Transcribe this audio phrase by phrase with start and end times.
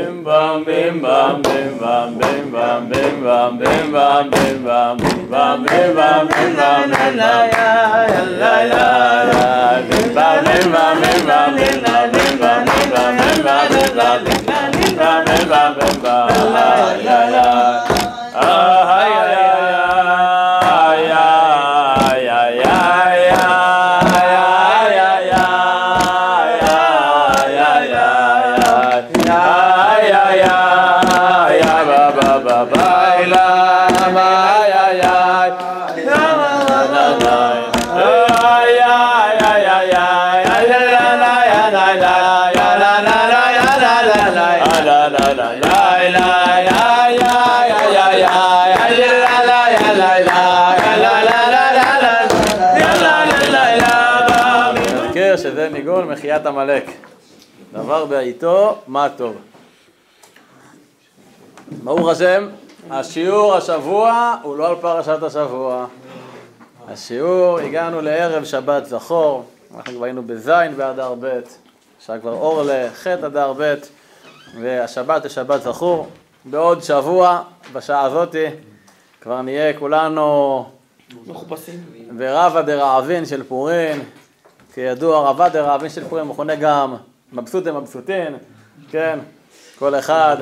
[0.00, 5.30] Bim bam bim bam bim bam bim bam bim bam bim bam bim bam bim
[5.30, 7.44] bam bim bam bim bam bim la
[8.40, 8.84] la
[9.30, 13.68] la bim bam bim bam bim bam bim bam bim bam bim bam bim bam
[13.72, 16.68] bim bam bim bam bim bam bim bam la
[17.04, 17.89] la la
[56.00, 56.84] ניגון מחיית עמלק.
[57.72, 59.36] דבר בעיתו, מה טוב.
[61.84, 62.48] ברוך השם,
[62.90, 65.86] השיעור השבוע הוא לא על פרשת השבוע.
[66.88, 69.44] השיעור, הגענו לערב שבת זכור,
[69.76, 71.40] אנחנו כבר היינו בזין באדר ב',
[71.98, 73.74] עכשיו כבר אור לח' אדר ב',
[74.60, 76.08] והשבת זה שבת זכור.
[76.44, 77.42] בעוד שבוע,
[77.72, 78.46] בשעה הזאתי,
[79.20, 80.66] כבר נהיה כולנו
[81.26, 81.84] מחופשים.
[82.16, 84.02] ברבא דרעבין של פורין,
[84.74, 86.96] כידוע רבא דרעבין של פורים מכונה גם
[87.32, 88.36] מבסוט דמבסוטין,
[88.90, 89.18] כן,
[89.78, 90.36] כל אחד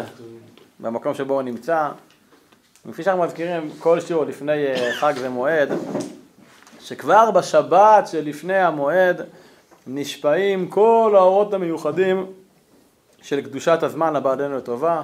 [0.80, 1.88] במקום שבו הוא נמצא.
[2.86, 5.68] וכפי שאנחנו מזכירים כל שיעור לפני אה, חג ומועד,
[6.80, 9.20] שכבר בשבת שלפני המועד
[9.86, 12.26] נשפעים כל האורות המיוחדים
[13.22, 15.02] של קדושת הזמן לבעדנו לטובה,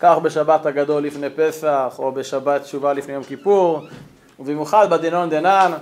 [0.00, 3.80] כך בשבת הגדול לפני פסח, או בשבת תשובה לפני יום כיפור,
[4.38, 5.72] ובמיוחד בדינון דנן,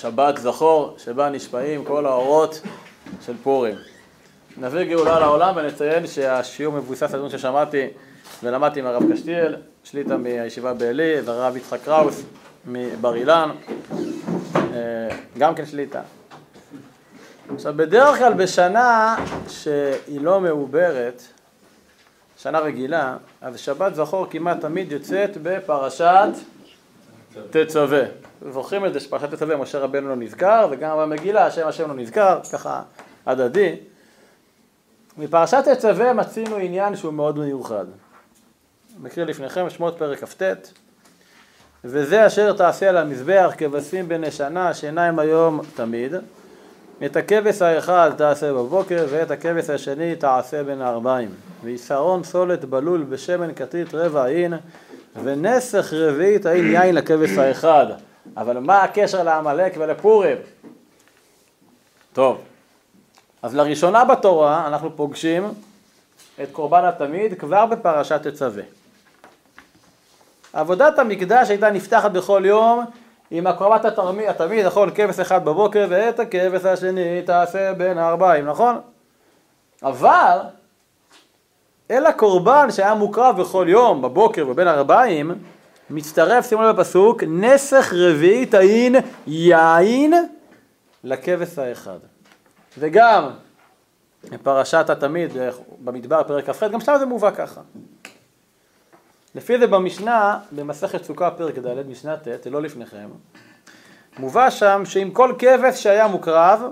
[0.00, 2.60] שבת זכור, שבה נשפעים כל האורות
[3.26, 3.74] של פורים.
[4.56, 7.86] נביא גאולה לעולם ונציין שהשיעור מבוסס על ששמעתי
[8.42, 12.22] ולמדתי מהרב קשתיאל, שליטה מהישיבה בעלי, והרב יצחק קראוס
[12.66, 13.50] מבר אילן,
[14.54, 15.08] אה,
[15.38, 16.00] גם כן שליטה.
[17.54, 19.16] עכשיו בדרך כלל בשנה
[19.48, 21.22] שהיא לא מעוברת,
[22.38, 26.28] שנה רגילה, אז שבת זכור כמעט תמיד יוצאת בפרשת
[27.50, 28.29] תצווה.
[28.52, 32.40] זוכרים את זה שפרשת תצווה משה רבנו לא נזכר, וגם במגילה השם השם לא נזכר,
[32.52, 32.82] ככה
[33.26, 33.76] הדדי.
[35.18, 37.84] מפרשת תצווה מצינו עניין שהוא מאוד מיוחד.
[39.02, 40.42] מקריא לפניכם שמות פרק כ"ט
[41.84, 46.14] וזה אשר תעשה על המזבח כבשים בני שנה שעיניים היום תמיד
[47.04, 51.30] את הכבש האחד תעשה בבוקר ואת הכבש השני תעשה בין הארבעים
[51.64, 54.54] ויסרון סולת בלול בשמן כתית רבע עין
[55.24, 57.86] ונסך רביעית העין יין לכבש האחד
[58.36, 60.36] אבל מה הקשר לעמלק ולפורים?
[62.12, 62.40] טוב,
[63.42, 65.52] אז לראשונה בתורה אנחנו פוגשים
[66.42, 68.62] את קורבן התמיד כבר בפרשת תצווה.
[70.52, 72.84] עבודת המקדש הייתה נפתחת בכל יום
[73.30, 74.90] עם הקרבת התמיד, התמיד, נכון?
[74.94, 78.80] כבש אחד בבוקר ואת הכבש השני תעשה בין הארבעים, נכון?
[79.82, 80.38] אבל
[81.90, 85.34] אל הקורבן שהיה מוקרב בכל יום בבוקר ובין הארבעים
[85.90, 88.96] מצטרף, שימו לב בפסוק, נסך רביעי תאין
[89.26, 90.14] יין
[91.04, 91.98] לכבש האחד.
[92.78, 93.30] וגם
[94.30, 95.30] בפרשת התמיד
[95.84, 97.60] במדבר פרק כ"ח, גם שם זה מובא ככה.
[99.34, 103.08] לפי זה במשנה, במסכת סוכה פרק ד', משנה ט', זה לא לפניכם,
[104.18, 106.62] מובא שם שעם כל כבש שהיה מוקרב,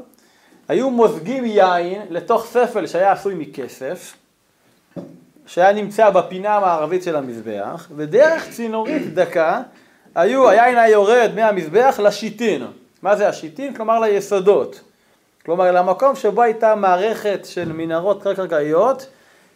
[0.68, 4.16] היו מוזגים יין לתוך ספל שהיה עשוי מכסף,
[5.48, 9.62] שהיה נמצא בפינה המערבית של המזבח, ודרך צינורית דקה,
[10.14, 12.66] היו, היין היה יורד מהמזבח לשיטין.
[13.02, 13.74] מה זה השיטין?
[13.74, 14.80] כלומר ליסודות.
[15.44, 19.06] כלומר למקום שבו הייתה מערכת של מנהרות קרקעיות,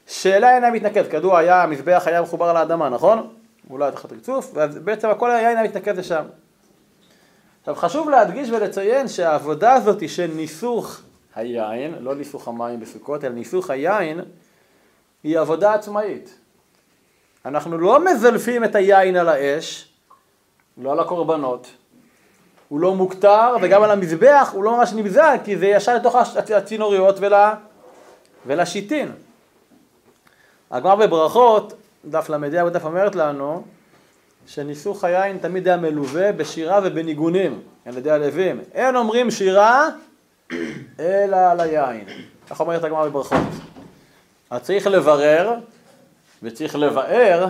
[0.07, 1.09] שאליה היה מתנקז.
[1.11, 3.29] כדור היה, המזבח היה מחובר לאדמה, נכון?
[3.71, 6.25] אולי תחת ריצוף, ואז בעצם הכל היה מתנקז לשם.
[7.61, 11.01] עכשיו חשוב להדגיש ולציין שהעבודה הזאת של ניסוך
[11.35, 14.21] היין, לא ניסוך המים בסוכות, אלא ניסוך היין,
[15.25, 16.39] היא עבודה עצמאית.
[17.45, 19.89] אנחנו לא מזלפים את היין על האש,
[20.79, 21.67] לא על הקורבנות.
[22.69, 26.17] הוא לא מוכתר, וגם על המזבח הוא לא ממש נבזק, כי זה ישר לתוך
[26.57, 27.33] הצינוריות ול...
[28.47, 29.13] ולשיטין.
[30.71, 31.73] הגמרא בברכות,
[32.05, 33.63] דף ל"ה ודף אומרת לנו,
[34.47, 38.61] שניסוך היין תמיד היה מלווה בשירה ובניגונים על ידי הלווים.
[38.75, 39.89] אין אומרים שירה
[41.01, 42.05] אלא על היין.
[42.51, 43.72] כך אומרת הגמרא בברכות.
[44.53, 45.55] אז צריך לברר
[46.43, 47.49] וצריך לבאר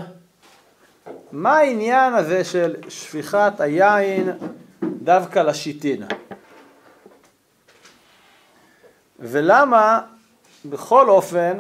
[1.33, 4.33] מה העניין הזה של שפיכת היין
[4.83, 6.03] דווקא לשיטין.
[9.19, 10.01] ולמה
[10.65, 11.59] בכל אופן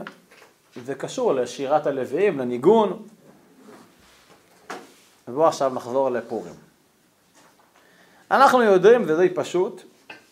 [0.85, 3.03] זה קשור לשירת הלוויים, לניגון.
[5.29, 6.55] ובואו עכשיו נחזור לפורים.
[8.31, 9.83] אנחנו יודעים, וזה פשוט,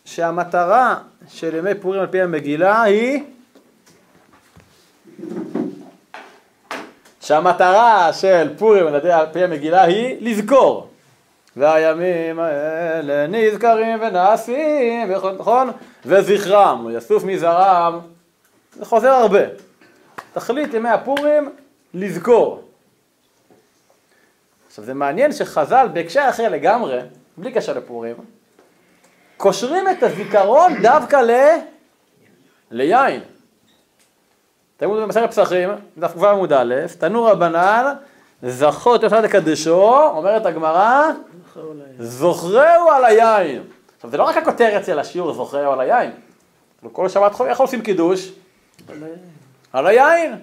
[0.05, 3.23] שהמטרה של ימי פורים על פי המגילה היא
[7.31, 10.87] שהמטרה של פורים על פי המגילה היא לזכור.
[11.57, 15.71] והימים האלה נזכרים ונעשים, נכון?
[16.05, 17.99] וזכרם, יסוף מזרם,
[18.75, 19.39] זה חוזר הרבה.
[20.33, 21.49] תכלית ימי הפורים,
[21.93, 22.63] לזכור.
[24.67, 26.99] עכשיו זה מעניין שחז"ל בהקשר אחר לגמרי,
[27.37, 28.15] בלי קשר לפורים,
[29.37, 31.31] קושרים את הזיכרון דווקא ל...
[32.71, 33.21] ליין.
[34.81, 37.93] תלמוד במסכת פסחים, דף כבר עמוד א', תנו רבנן,
[38.43, 41.09] זכות יוסד לקדשו, אומרת הגמרא,
[41.99, 43.63] זוכרהו על היין.
[43.95, 46.11] עכשיו זה לא רק הכותרת של השיעור זוכרהו על היין,
[46.91, 48.31] כל שבת איך עושים קידוש?
[49.73, 50.35] על היין.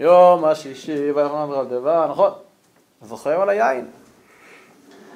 [0.00, 2.30] יום השישי ויחנן רב נכון?
[3.02, 3.86] זוכרהו על היין.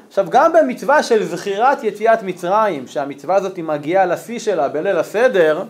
[0.08, 5.64] עכשיו גם במצווה של זכירת יציאת מצרים, שהמצווה הזאת מגיעה לשיא שלה בליל הסדר,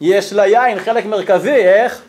[0.00, 2.02] יש ליין חלק מרכזי, איך?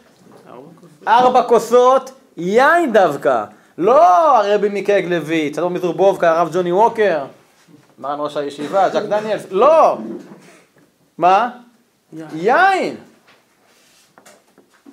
[1.08, 3.44] ארבע כוסות יין דווקא.
[3.78, 7.26] לא הרבי מקייג לוי, צדוק מזרבובקה, הרב ג'וני ווקר,
[8.00, 9.98] מרן ראש הישיבה, ג'ק דניאלס, לא!
[11.18, 11.50] מה?
[12.36, 12.96] יין.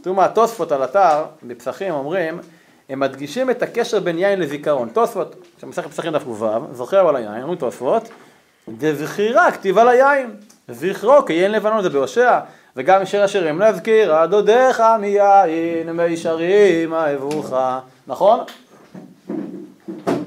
[0.01, 2.39] תראו מה התוספות על אתר, בפסחים אומרים,
[2.89, 4.89] הם מדגישים את הקשר בין יין לזיכרון.
[4.89, 8.09] תוספות, כשמסכת פסחים דף ו', זוכר על היין, אומרים תוספות,
[8.69, 10.37] דזכירה כתיב על היין,
[10.69, 12.39] זכרו כיין לבנון זה בהושע,
[12.77, 17.53] וגם שיר השירים להזכיר, דודיך מיין מישרים אהבוך,
[18.07, 18.41] נכון?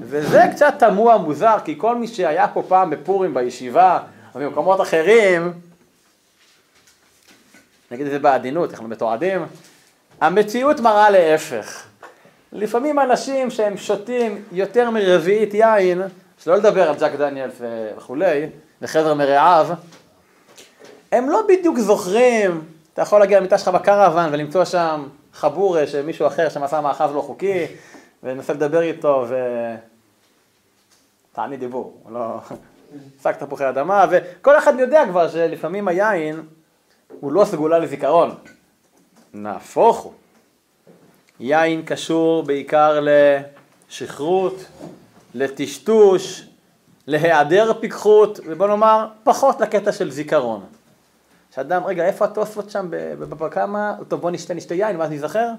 [0.02, 4.00] וזה קצת תמוה מוזר, כי כל מי שהיה פה פעם בפורים בישיבה,
[4.36, 5.54] או במקומות אחרים,
[7.92, 9.46] נגיד את זה בעדינות, אנחנו מתועדים,
[10.22, 11.84] המציאות מראה להפך.
[12.54, 16.02] לפעמים אנשים שהם שותים יותר מרביעית יין,
[16.44, 18.46] שלא לדבר על ג'ק דניאלס וכולי,
[18.82, 19.68] וחבר מרעיו,
[21.12, 26.28] הם לא בדיוק זוכרים, אתה יכול להגיע למיטה שלך בקרוון ולמצוא שם חבורה של מישהו
[26.28, 27.66] אחר שמסר מאחז לא חוקי,
[28.24, 29.36] וננסה לדבר איתו ו...
[31.34, 32.40] תעני דיבור, לא...
[33.24, 36.44] שק תפוחי אדמה, וכל אחד יודע כבר שלפעמים היין
[37.20, 38.36] הוא לא סגולה לזיכרון.
[39.34, 40.14] נהפוך הוא.
[41.40, 43.00] יין קשור בעיקר
[43.90, 44.66] לשכרות,
[45.34, 46.48] לטשטוש,
[47.08, 50.66] להיעדר פיקחות, ובוא נאמר, פחות לקטע של זיכרון.
[51.56, 52.90] שאדם, רגע, איפה התוספות שם
[53.52, 53.96] כמה?
[54.08, 55.50] טוב, בוא נשתה, נשתה יין, ואז ניזכר?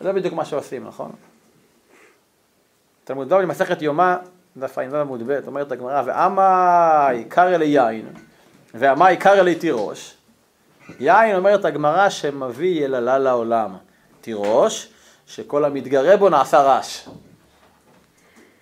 [0.00, 1.12] זה בדיוק מה שעושים, נכון?
[3.04, 4.16] תלמוד בבלי, מסכת יומא,
[4.56, 8.06] דף ע"ו עמוד ב', אומרת הגמרא, ואמה עיקר אלי יין,
[8.74, 10.14] ואמה עיקר אלי תירוש.
[11.00, 13.76] יין, אומרת הגמרא, שמביא יללה לעולם.
[14.20, 14.88] תירוש,
[15.26, 17.08] שכל המתגרה בו נעשה רש.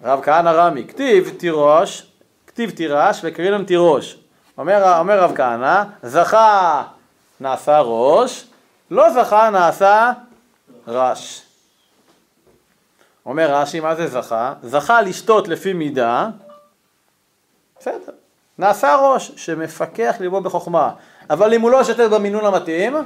[0.03, 2.07] רב כהנא רמי, כתיב תירוש,
[2.47, 4.24] כתיב תירש וקרינם תירוש.
[4.59, 6.83] אומר, אומר רב כהנא, זכה
[7.41, 8.47] נעשה ראש,
[8.91, 10.13] לא זכה נעשה
[10.89, 11.43] רש.
[13.27, 14.55] אומר רש"י, מה זה זכה?
[14.63, 16.29] זכה לשתות לפי מידה,
[17.79, 18.13] בסדר,
[18.59, 20.91] נעשה ראש שמפקח ליבו בחוכמה,
[21.31, 22.97] אבל אם הוא לא שותה במינון המתאים,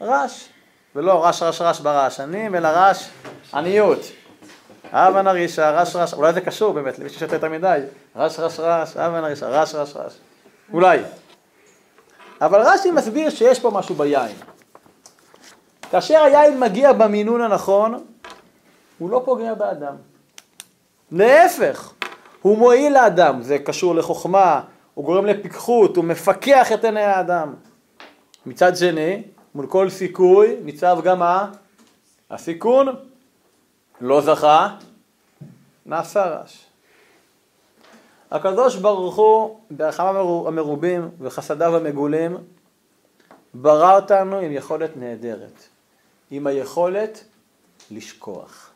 [0.00, 0.48] רש,
[0.94, 3.08] ולא רש רש רש ברעשנים, אלא רש
[3.54, 4.00] עניות.
[4.92, 7.80] הבה נרישה, רש רש, אולי זה קשור באמת למי ששותה יותר מדי,
[8.16, 10.18] רש רש רש, הבה נרישה, רש רש רש,
[10.72, 10.98] אולי.
[12.40, 14.36] אבל רש"י מסביר שיש פה משהו ביין.
[15.90, 18.04] כאשר היין מגיע במינון הנכון,
[18.98, 19.94] הוא לא פוגע באדם.
[21.12, 21.92] להפך,
[22.42, 24.60] הוא מועיל לאדם, זה קשור לחוכמה,
[24.94, 27.54] הוא גורם לפיקחות, הוא מפקח את עיני האדם.
[28.46, 29.22] מצד שני,
[29.54, 31.22] מול כל סיכוי, ניצב גם?
[32.30, 32.96] הסיכון
[34.00, 34.68] לא זכה,
[35.86, 36.66] נעשה רש.
[38.30, 42.36] הקדוש ברוך הוא, ברחמיו המרובים וחסדיו המגולים,
[43.54, 45.62] ברא אותנו עם יכולת נהדרת,
[46.30, 47.24] עם היכולת
[47.90, 48.70] לשכוח.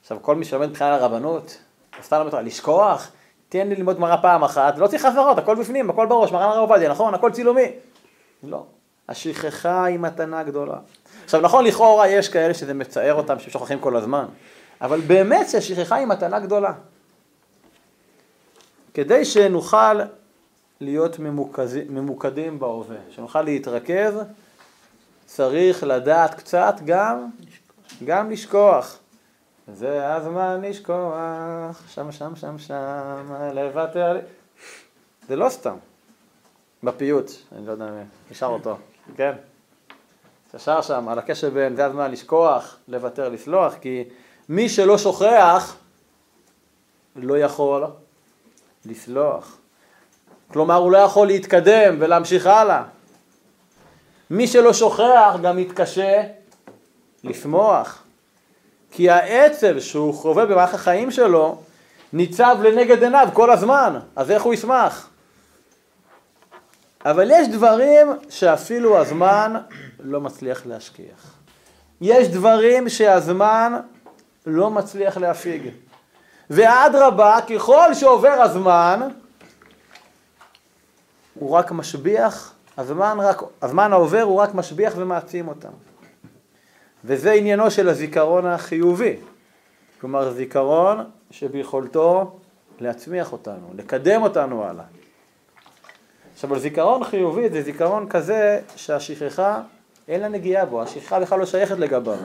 [0.00, 1.58] עכשיו, כל מי שלומד מבחינה לרבנות,
[2.02, 3.10] סתם לומד לשכוח,
[3.48, 6.70] תן לי ללמוד גמרא פעם אחת, לא צריך חזרות, הכל בפנים, הכל בראש, מרן הרב
[6.70, 7.14] עובדיה, נכון?
[7.14, 7.72] הכל צילומי.
[8.42, 8.64] לא.
[9.08, 10.78] השכחה היא מתנה גדולה.
[11.24, 14.24] עכשיו נכון, לכאורה יש כאלה שזה מצער אותם ששוכחים כל הזמן,
[14.80, 16.72] אבל באמת שהשכחה היא מתנה גדולה.
[18.94, 20.00] כדי שנוכל
[20.80, 21.78] להיות ממוקז...
[21.88, 24.14] ממוקדים בהווה, שנוכל להתרכז,
[25.26, 27.30] צריך לדעת קצת גם,
[28.04, 28.98] גם לשכוח.
[29.74, 34.20] זה הזמן לשכוח, שם שם שם שם, לוותר.
[35.28, 35.76] זה לא סתם.
[36.82, 37.86] בפיוט, אני לא יודע,
[38.30, 38.76] נשאר אותו,
[39.16, 39.32] כן?
[40.52, 44.04] אתה שר שם על הקשר בין זה הזמן לשכוח, לוותר, לסלוח, כי
[44.48, 45.76] מי שלא שוכח
[47.16, 47.86] לא יכול
[48.86, 49.56] לסלוח.
[50.48, 52.82] כלומר, הוא לא יכול להתקדם ולהמשיך הלאה.
[54.30, 56.22] מי שלא שוכח גם מתקשה
[57.24, 58.02] לשמוח.
[58.90, 61.58] כי העצב שהוא חווה במערך החיים שלו
[62.12, 65.08] ניצב לנגד עיניו כל הזמן, אז איך הוא ישמח?
[67.04, 69.56] אבל יש דברים שאפילו הזמן
[70.00, 71.36] לא מצליח להשכיח.
[72.00, 73.80] יש דברים שהזמן
[74.46, 75.70] לא מצליח להפיג.
[76.50, 79.00] ואדרבה, ככל שעובר הזמן,
[81.34, 85.72] הוא רק משביח, הזמן, רק, הזמן העובר הוא רק משביח ומעצים אותם.
[87.04, 89.16] וזה עניינו של הזיכרון החיובי.
[90.00, 92.38] כלומר, זיכרון שביכולתו
[92.80, 94.84] להצמיח אותנו, לקדם אותנו הלאה.
[96.44, 99.62] עכשיו, זיכרון חיובי זה זיכרון כזה שהשכחה
[100.08, 102.16] אין לה נגיעה בו, השכחה בכלל לא שייכת לגביו.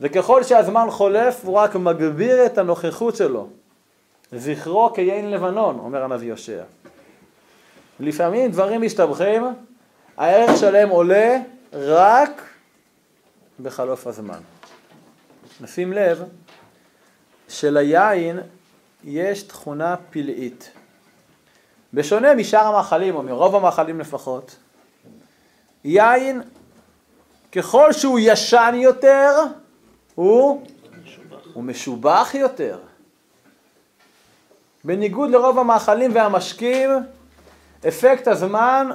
[0.00, 3.48] וככל שהזמן חולף הוא רק מגביר את הנוכחות שלו.
[4.32, 6.62] זכרו כיין לבנון, אומר הנביא יושע.
[8.00, 9.42] לפעמים דברים משתבחים,
[10.16, 11.38] הערך שלהם עולה
[11.72, 12.42] רק
[13.62, 14.40] בחלוף הזמן.
[15.60, 16.22] נשים לב
[17.48, 18.40] שליין
[19.04, 20.70] יש תכונה פלאית.
[21.94, 24.56] בשונה משאר המאכלים, או מרוב המאכלים לפחות,
[25.84, 26.42] יין,
[27.52, 29.34] ככל שהוא ישן יותר,
[30.14, 30.66] הוא,
[31.52, 32.78] הוא משובח יותר.
[34.84, 36.90] בניגוד לרוב המאכלים והמשקים,
[37.88, 38.90] אפקט הזמן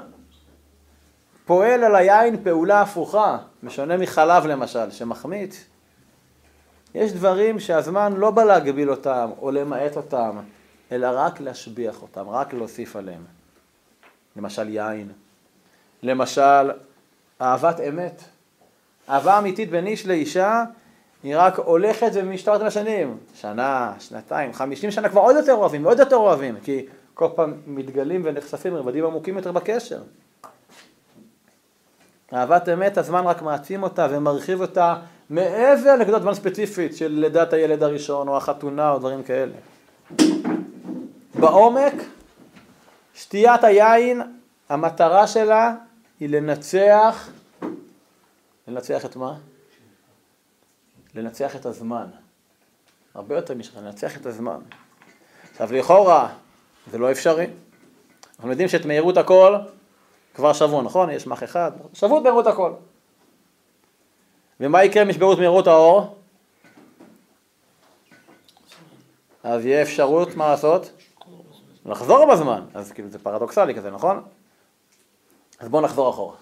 [1.46, 5.66] פועל על היין פעולה הפוכה, משונה מחלב למשל, שמחמיץ.
[6.96, 10.38] יש דברים שהזמן לא בא להגביל אותם או למעט אותם,
[10.94, 13.24] אלא רק להשביח אותם, רק להוסיף עליהם.
[14.36, 15.12] למשל יין,
[16.04, 16.72] למשל
[17.42, 18.24] אהבת אמת.
[19.10, 20.64] אהבה אמיתית בין איש לאישה
[21.24, 23.18] היא רק הולכת ומשתרת עם השנים.
[23.36, 28.22] שנה, שנתיים, חמישים שנה כבר עוד יותר אוהבים, עוד יותר אוהבים, כי כל פעם מתגלים
[28.26, 30.02] ונחשפים רבדים עמוקים יותר בקשר.
[32.34, 34.96] אהבת אמת, הזמן רק מעצים אותה ומרחיב אותה
[35.30, 39.54] מעבר לנקודת זמן ספציפית של לידת הילד הראשון או החתונה או דברים כאלה.
[41.44, 41.94] בעומק,
[43.16, 44.22] שתיית היין,
[44.70, 45.76] המטרה שלה
[46.20, 47.30] היא לנצח,
[48.68, 49.38] לנצח את מה?
[51.16, 52.08] לנצח את הזמן.
[53.16, 54.60] הרבה יותר משכן, לנצח את הזמן.
[55.52, 56.34] עכשיו לכאורה,
[56.92, 57.48] זה לא אפשרי.
[58.36, 59.56] אנחנו יודעים שאת מהירות הכל
[60.34, 61.10] כבר שבו, נכון?
[61.10, 62.74] יש מח אחד, שבו את מהירות הכל.
[64.60, 66.18] ומה יקרה אם ישברו את מהירות האור?
[69.44, 71.03] אז יהיה אפשרות, מה לעשות?
[71.86, 72.62] לחזור בזמן.
[72.74, 74.24] אז כאילו זה פרדוקסלי כזה, נכון?
[75.60, 76.36] אז בואו נחזור אחורה.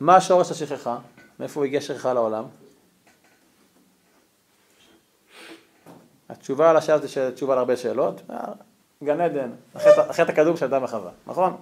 [0.00, 0.98] מה השורש השכחה?
[1.40, 2.44] מאיפה הגיע שכחה לעולם?
[6.28, 8.22] התשובה על השאלה זה תשובה להרבה שאלות.
[9.04, 11.56] גן עדן, החטא הקדום של אדם וחווה, נכון?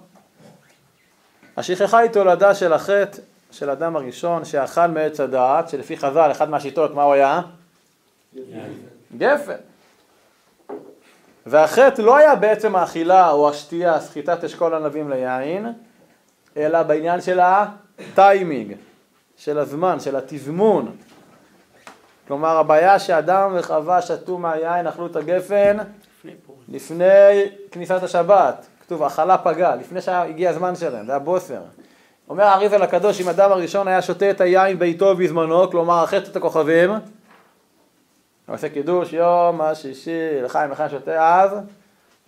[1.57, 6.93] השכחה היא תולדה של החטא של אדם הראשון שאכל מעץ הדעת, שלפי חז"ל, אחת מהשיטות,
[6.93, 7.41] מה הוא היה?
[9.17, 9.55] גפן.
[11.51, 15.73] והחטא לא היה בעצם האכילה או השתייה, סחיטת אשכול ענבים ליין,
[16.57, 18.75] אלא בעניין של הטיימינג,
[19.37, 20.91] של הזמן, של התזמון.
[22.27, 25.77] כלומר, הבעיה שאדם וחווה שתו מהיין, אכלו את הגפן
[26.69, 27.05] לפני
[27.71, 28.65] כניסת השבת.
[28.81, 31.61] כתוב, אכלה פגה, לפני שהגיע הזמן שלהם, זה הבוסר.
[32.29, 36.35] אומר האריזל הקדוש, אם אדם הראשון היה שותה את היין בעיתו בזמנו, כלומר, אחרי את
[36.35, 36.91] הכוכבים,
[38.51, 41.51] עושה קידוש יום השישי, לחיים לחיים שותה אז,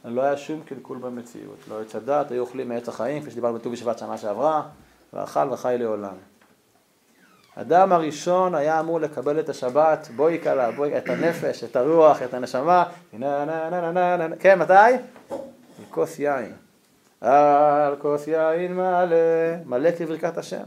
[0.05, 1.57] לא היה שום קלקול במציאות.
[1.69, 4.61] לא עץ הדת, היו אוכלים מעץ החיים, כפי שדיברנו בט"ו בשבט שנה שעברה,
[5.13, 6.13] ואכל וחי לעולם.
[7.55, 12.33] אדם הראשון היה אמור לקבל את השבת, בואי קלה, בואי, את הנפש, את הרוח, את
[12.33, 12.83] הנשמה,
[14.39, 14.73] כן, מתי?
[15.31, 16.53] עם כוס יין.
[17.21, 19.15] על כוס יין מלא,
[19.65, 20.63] מלא כברכת השם.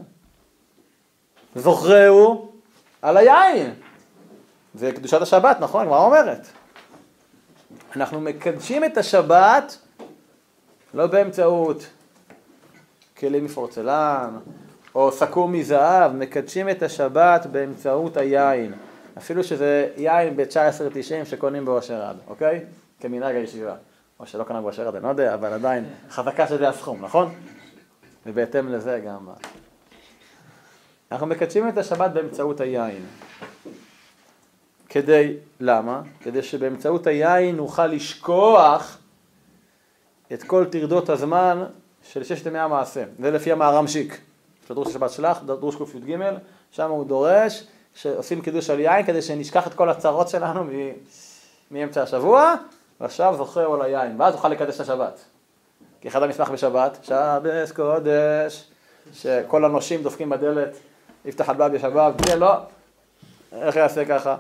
[1.55, 2.53] זוכרהו
[3.03, 3.75] על היין.
[4.77, 5.89] זה קדושת השבת, נכון?
[5.89, 6.47] מה אומרת?
[7.97, 9.79] אנחנו מקדשים את השבת
[10.95, 11.87] לא באמצעות
[13.19, 14.39] כלים מפורצלן,
[14.95, 18.73] או סכו"ם מזהב, מקדשים את השבת באמצעות היין,
[19.19, 22.65] אפילו שזה יין ב-19.90 שקונים באושר עד, אוקיי?
[23.01, 23.75] כמנהג הישיבה.
[24.21, 27.35] או שלא קנה באושר עד, אני לא יודע, אבל עדיין, חזקה שזה הסכום, נכון?
[28.27, 29.29] ובהתאם לזה גם...
[31.13, 33.07] אנחנו מקדשים את השבת באמצעות היין.
[34.89, 36.03] כדי, למה?
[36.21, 38.99] כדי שבאמצעות היין נוכל לשכוח
[40.33, 41.65] את כל טרדות הזמן
[42.13, 43.05] של ששת ימי המעשה.
[43.21, 44.21] זה לפי המהר"ם שיק.
[44.69, 46.19] של דרוש השבת שלח, דרוש קי"ג,
[46.71, 47.65] שם הוא דורש
[47.95, 50.65] שעושים קידוש על יין כדי שנשכח את כל הצרות שלנו
[51.71, 52.55] מאמצע השבוע,
[53.01, 55.21] ועכשיו זוכר על היין, ואז נוכל לקדש את השבת.
[56.01, 58.65] כי אחד המסמך בשבת, שבס קודש,
[59.13, 60.77] שכל הנושים דופקים בדלת,
[61.25, 62.53] יפתח על בב בשבת, זה לא,
[63.53, 64.37] איך יעשה ככה?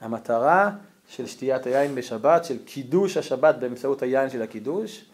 [0.00, 0.70] המטרה
[1.08, 5.04] של שתיית היין בשבת, של קידוש השבת באמצעות היין של הקידוש,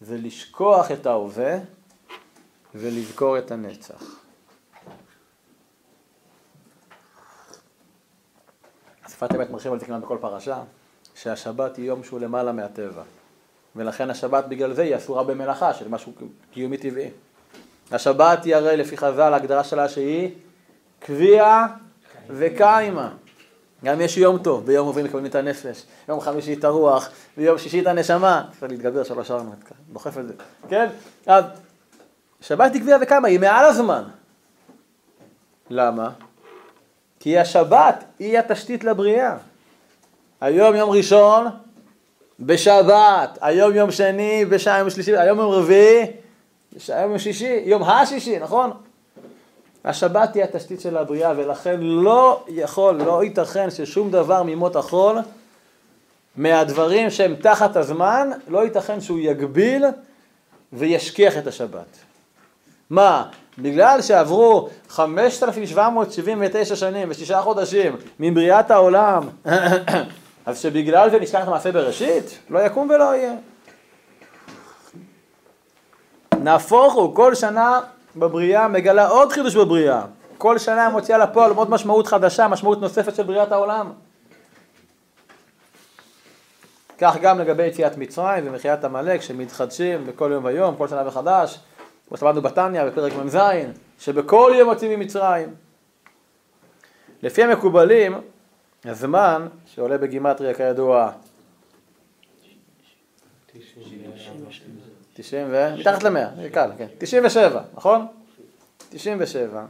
[0.00, 1.56] זה לשכוח את ההווה
[2.74, 4.24] ולזכור את הנצח.
[9.08, 10.62] שפת אמת מרחיב על זה כמעט בכל פרשה,
[11.14, 13.02] שהשבת היא יום שהוא למעלה מהטבע.
[13.76, 16.12] ולכן השבת בגלל זה היא אסורה במלאכה, של משהו
[16.52, 17.10] קיומי טבעי.
[17.90, 20.30] השבת היא הרי לפי חז"ל, ההגדרה שלה שהיא
[20.98, 21.66] קביעה
[22.28, 23.12] וקיימה.
[23.84, 27.80] גם יש יום טוב, ביום עוברים מקבלים את הנפש, יום חמישי את הרוח, ביום שישי
[27.80, 28.44] את הנשמה.
[28.50, 29.52] צריך להתגבר שלוש שרנו,
[29.92, 30.34] דוחף את זה,
[30.68, 30.86] כן?
[31.26, 31.44] אז
[32.40, 34.02] שבת היא קביעה וקיימה, היא מעל הזמן.
[35.70, 36.10] למה?
[37.20, 39.36] כי השבת היא התשתית לבריאה.
[40.40, 41.46] היום יום ראשון,
[42.40, 46.06] בשבת, היום יום שני, בשעה יום שלישי, היום יום רביעי,
[46.76, 48.70] בשעה יום שישי, יום השישי, נכון?
[49.84, 55.18] השבת היא התשתית של הבריאה ולכן לא יכול, לא ייתכן ששום דבר מימות החול
[56.36, 59.84] מהדברים שהם תחת הזמן, לא ייתכן שהוא יגביל
[60.72, 61.98] וישכיח את השבת.
[62.90, 69.22] מה, בגלל שעברו 5,779 שנים ושישה חודשים מבריאת העולם,
[70.46, 72.38] אז שבגלל זה נשכח את המעשה בראשית?
[72.50, 73.34] לא יקום ולא יהיה.
[76.40, 77.80] נהפוך הוא, כל שנה
[78.16, 80.04] בבריאה מגלה עוד חידוש בבריאה.
[80.38, 83.92] כל שנה מוציאה לפועל עוד משמעות חדשה, משמעות נוספת של בריאת העולם.
[86.98, 91.58] כך גם לגבי יציאת מצרים ומחיית עמלק שמתחדשים בכל יום ויום, כל שנה מחדש.
[92.08, 93.38] כמו שלמדנו בתניא בפרק מ"ז,
[93.98, 95.54] שבכל יום יוצאים ממצרים.
[97.22, 98.14] לפי המקובלים,
[98.84, 101.10] הזמן שעולה בגימטריה כידוע
[103.46, 104.83] 90
[105.50, 105.74] ו...
[105.78, 106.86] מתחת למאה, זה קל, כן.
[106.98, 108.06] 97, נכון?
[108.90, 109.64] 97.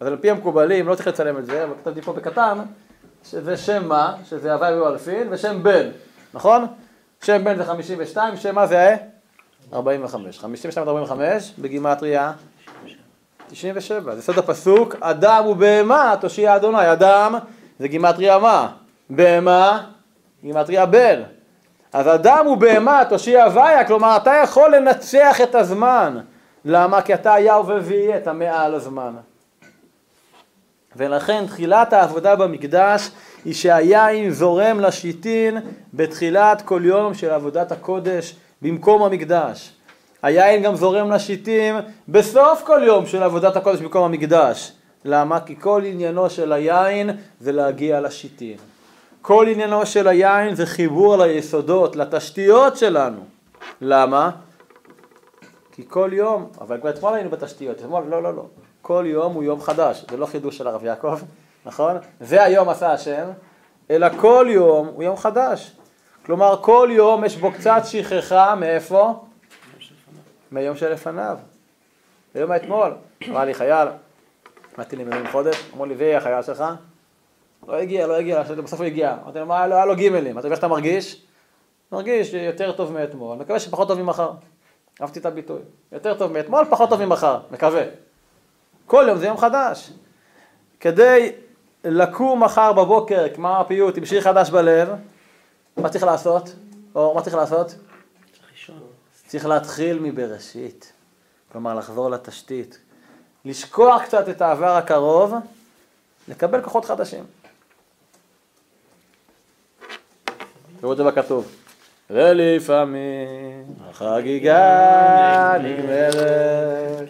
[0.00, 2.58] אז על פי המקובלים, לא צריך לצלם את זה, אבל כתבתי פה בקטן,
[3.30, 5.88] שזה שם מה, שזה הווי ואלפין, ושם בן,
[6.34, 6.66] נכון?
[7.24, 8.96] שם בן זה 52, שם מה זה ה?
[9.72, 10.38] 45.
[10.38, 12.32] 52 עד 45 בגימטריה
[13.48, 14.14] 97.
[14.14, 16.92] זה סוד הפסוק, אדם ובהמה תושיע אדוני.
[16.92, 17.34] אדם
[17.78, 18.72] זה גימטריה מה?
[19.10, 19.86] בהמה,
[20.42, 21.22] גימטריה בל.
[21.98, 26.18] אז אדם ובהמה תושיע הוויה, כלומר אתה יכול לנצח את הזמן.
[26.64, 27.02] למה?
[27.02, 29.14] כי אתה היה ובהווה אתה מעל הזמן.
[30.96, 33.10] ולכן תחילת העבודה במקדש
[33.44, 35.58] היא שהיין זורם לשיטין
[35.94, 39.72] בתחילת כל יום של עבודת הקודש במקום המקדש.
[40.22, 41.74] היין גם זורם לשיטים
[42.08, 44.72] בסוף כל יום של עבודת הקודש במקום המקדש.
[45.04, 45.40] למה?
[45.40, 48.77] כי כל עניינו של היין זה להגיע לשיטים.
[49.22, 53.20] כל עניינו של היין זה חיבור ליסודות, לתשתיות שלנו.
[53.80, 54.30] למה?
[55.72, 58.44] כי כל יום, אבל כבר אתמול היינו בתשתיות, אתמול, לא, לא, לא.
[58.82, 61.18] כל יום הוא יום חדש, זה לא חידוש של הרב יעקב,
[61.66, 61.96] נכון?
[62.20, 63.28] זה היום עשה השם,
[63.90, 65.72] אלא כל יום הוא יום חדש.
[66.26, 69.24] כלומר, כל יום יש בו קצת שכחה, מאיפה?
[70.50, 71.38] מהיום שלפניו.
[72.34, 72.92] ביום האתמול,
[73.28, 73.88] אמר לי חייל,
[74.78, 76.64] באתי לי מילואים חודש, אמרו לי, זה החייל שלך?
[77.66, 79.16] לא הגיע, לא הגיע, בסוף הוא הגיע.
[79.24, 80.32] אמרתי לו, מה, היה לו גימלים.
[80.32, 81.22] אמרתי לו, איך אתה מרגיש?
[81.92, 84.30] מרגיש יותר טוב מאתמול, מקווה שפחות טוב ממחר.
[85.02, 85.60] אהבתי את הביטוי.
[85.92, 87.82] יותר טוב מאתמול, פחות טוב ממחר, מקווה.
[88.86, 89.90] כל יום זה יום חדש.
[90.80, 91.32] כדי
[91.84, 94.88] לקום מחר בבוקר, כמו הפיוט, עם שיר חדש בלב,
[95.76, 96.54] מה צריך לעשות?
[96.94, 97.74] או מה צריך לעשות?
[99.26, 100.92] צריך להתחיל מבראשית.
[101.52, 102.78] כלומר, לחזור לתשתית.
[103.44, 105.34] לשכוח קצת את העבר הקרוב,
[106.28, 107.24] לקבל כוחות חדשים.
[110.80, 111.46] תראו את זה בכתוב.
[112.10, 117.08] ולפעמים החגיגה נגמרת,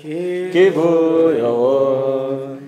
[0.53, 2.59] כיבוי אורות,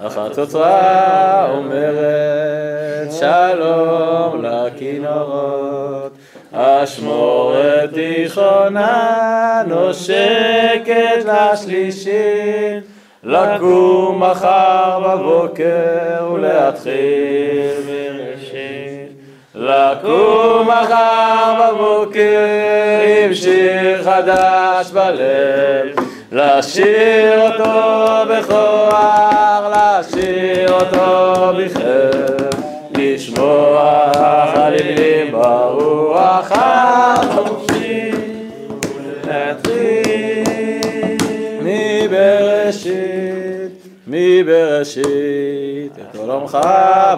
[0.00, 6.12] החצוצרה אומרת שלום לכינורות,
[6.52, 12.84] אשמורת תיכונה נושקת לשלישית,
[13.24, 18.85] לקום מחר בבוקר ולהתחיל מראשית.
[19.66, 25.96] לקום מחר בבוקר עם שיר חדש בלב,
[26.32, 32.60] לשיר אותו בכוח, לשיר אותו בכיף,
[32.96, 34.12] לשמוע
[34.54, 38.10] חלילים ברוח החופשי,
[44.06, 46.58] מבראשית, את עולמך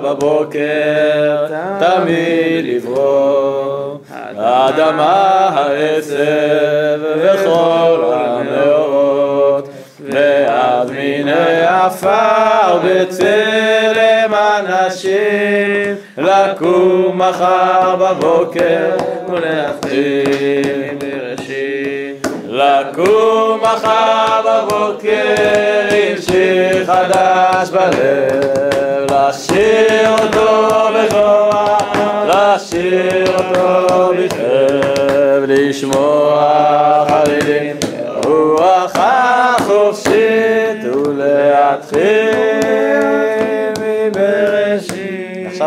[0.03, 1.47] בבוקר,
[1.79, 3.99] תמיד לברוא,
[4.37, 9.69] האדמה העשב וכל המאורות,
[10.01, 18.91] ואז מיני עפר בצלם אנשים, לקום מחר בבוקר
[19.29, 21.28] מבראשית.
[22.59, 25.35] לקום מחר בבוקר
[25.93, 31.83] עם שיר חדש בלב, לשיר אותו בכוח,
[32.27, 37.77] לשיר אותו בכאב, לשמוע חלילים,
[38.25, 42.49] רוח החופשית ולהתחיל.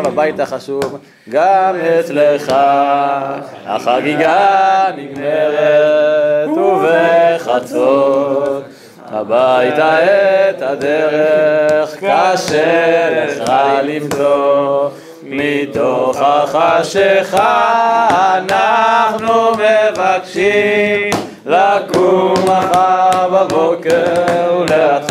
[0.02, 0.98] עכשיו הבית החשוב,
[1.30, 2.56] גם אצלך
[3.66, 6.50] החגיגה נגמרת
[7.38, 8.64] ובחצות
[9.12, 9.98] הביתה
[10.50, 13.52] את הדרך קשה לך
[13.84, 14.90] למצוא
[15.24, 21.10] מתוך החשיכה אנחנו מבקשים
[21.46, 25.11] לקום מחר בבוקר ולהתחיל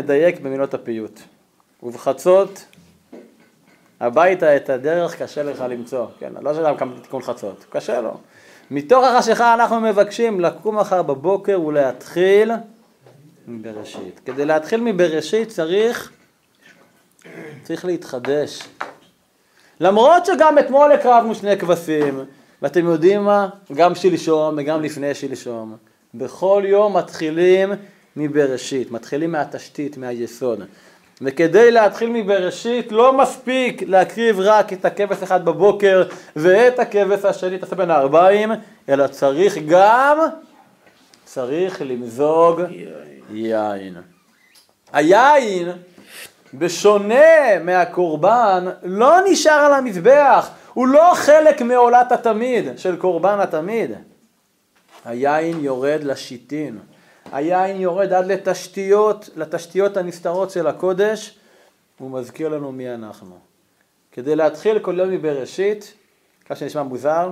[0.00, 1.20] נדייק במילות הפיוט.
[1.82, 2.64] ובחצות
[4.00, 8.16] הביתה את הדרך קשה לך למצוא, כן, לא שאלה כמה תיקון חצות, קשה לו.
[8.70, 12.52] מתוך החשיכה אנחנו מבקשים לקום מחר בבוקר ולהתחיל
[13.48, 14.20] מבראשית.
[14.24, 16.12] כדי להתחיל מבראשית צריך,
[17.62, 18.62] צריך להתחדש.
[19.80, 22.20] למרות שגם אתמול הקרבנו שני כבשים,
[22.62, 23.48] ואתם יודעים מה?
[23.74, 25.76] גם שלשום וגם לפני שלשום.
[26.14, 27.72] בכל יום מתחילים
[28.16, 30.60] מבראשית, מתחילים מהתשתית, מהיסוד.
[31.22, 36.02] וכדי להתחיל מבראשית לא מספיק להקריב רק את הכבש אחד בבוקר
[36.36, 38.50] ואת הכבש השני תעשה בין הארבעים,
[38.88, 40.18] אלא צריך גם,
[41.24, 42.60] צריך למזוג
[43.30, 43.94] יין.
[44.92, 45.68] היין,
[46.54, 53.90] בשונה מהקורבן, לא נשאר על המזבח, הוא לא חלק מעולת התמיד של קורבן התמיד.
[55.04, 56.78] היין יורד לשיטין.
[57.32, 61.38] היין יורד עד לתשתיות, לתשתיות הנסתרות של הקודש,
[61.98, 63.38] הוא מזכיר לנו מי אנחנו.
[64.12, 65.94] כדי להתחיל כל יום מבראשית,
[66.44, 67.30] ככה שנשמע מוזר,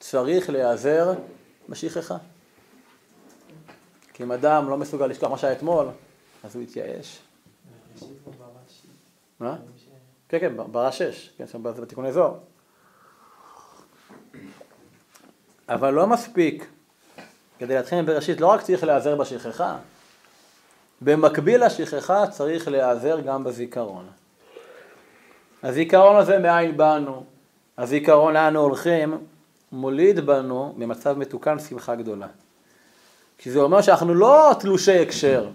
[0.00, 1.12] צריך להיעזר
[1.68, 2.16] בשכחה.
[4.14, 5.86] כי אם אדם לא מסוגל לשכוח מה שהיה אתמול,
[6.44, 7.18] אז הוא יתייאש.
[9.40, 9.56] מה?
[10.28, 12.34] כן, כן, ברע שש, כן, שם בתיקוני זוהר.
[15.68, 16.66] אבל לא מספיק
[17.58, 19.76] כדי להתחיל מבראשית, לא רק צריך להיעזר בשכחה,
[21.00, 24.06] במקביל לשכחה צריך להיעזר גם בזיכרון.
[25.62, 27.24] הזיכרון הזה מאין באנו,
[27.78, 29.18] הזיכרון לאן הולכים,
[29.72, 32.26] מוליד בנו במצב מתוקן שמחה גדולה.
[33.38, 35.50] כי זה אומר שאנחנו לא תלושי הקשר,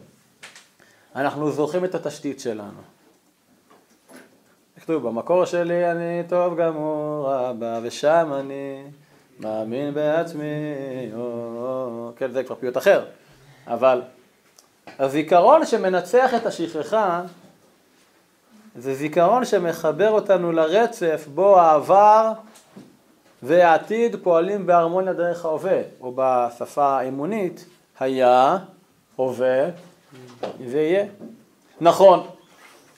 [1.15, 2.81] אנחנו זוכרים את התשתית שלנו.
[4.81, 8.83] כתוב, במקור שלי אני טוב גמור, אבא, ושם אני
[9.39, 10.43] מאמין בעצמי,
[11.13, 13.05] או, או, כן, זה כבר פיוט אחר,
[13.67, 14.01] אבל
[14.99, 17.21] הזיכרון שמנצח את השכחה
[18.75, 22.31] זה זיכרון שמחבר אותנו לרצף בו העבר
[23.43, 27.65] והעתיד פועלים בהרמוניה דרך ההווה, או בשפה האמונית,
[27.99, 28.57] היה,
[29.15, 29.69] הווה
[30.59, 31.05] ויהיה.
[31.81, 32.27] נכון,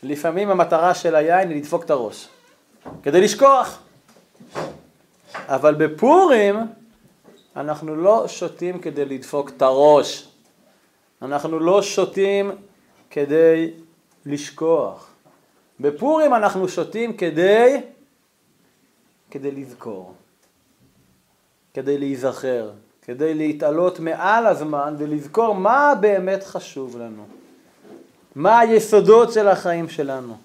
[0.04, 2.28] לפעמים המטרה של היין היא לדפוק את הראש,
[3.04, 3.80] כדי לשכוח.
[5.48, 6.56] אבל בפורים
[7.56, 10.28] אנחנו לא שותים כדי לדפוק את הראש.
[11.22, 12.52] אנחנו לא שותים
[13.10, 13.72] כדי
[14.26, 15.12] לשכוח.
[15.80, 17.82] בפורים אנחנו שותים כדי,
[19.32, 20.14] כדי לזכור,
[21.74, 22.72] כדי להיזכר,
[23.08, 27.24] כדי להתעלות מעל הזמן ולזכור מה באמת חשוב לנו,
[28.36, 30.38] מה היסודות של החיים שלנו.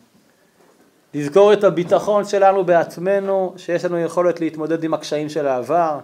[1.14, 5.98] לזכור את הביטחון שלנו בעצמנו, שיש לנו יכולת להתמודד עם הקשיים של העבר,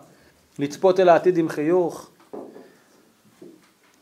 [0.58, 2.10] לצפות אל העתיד עם חיוך.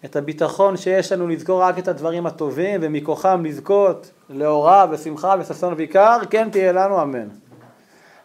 [0.04, 6.18] את הביטחון שיש לנו לזכור רק את הדברים הטובים ומכוחם לזכות לאורה ושמחה וששון ויקר,
[6.30, 7.28] כן תהיה לנו אמן.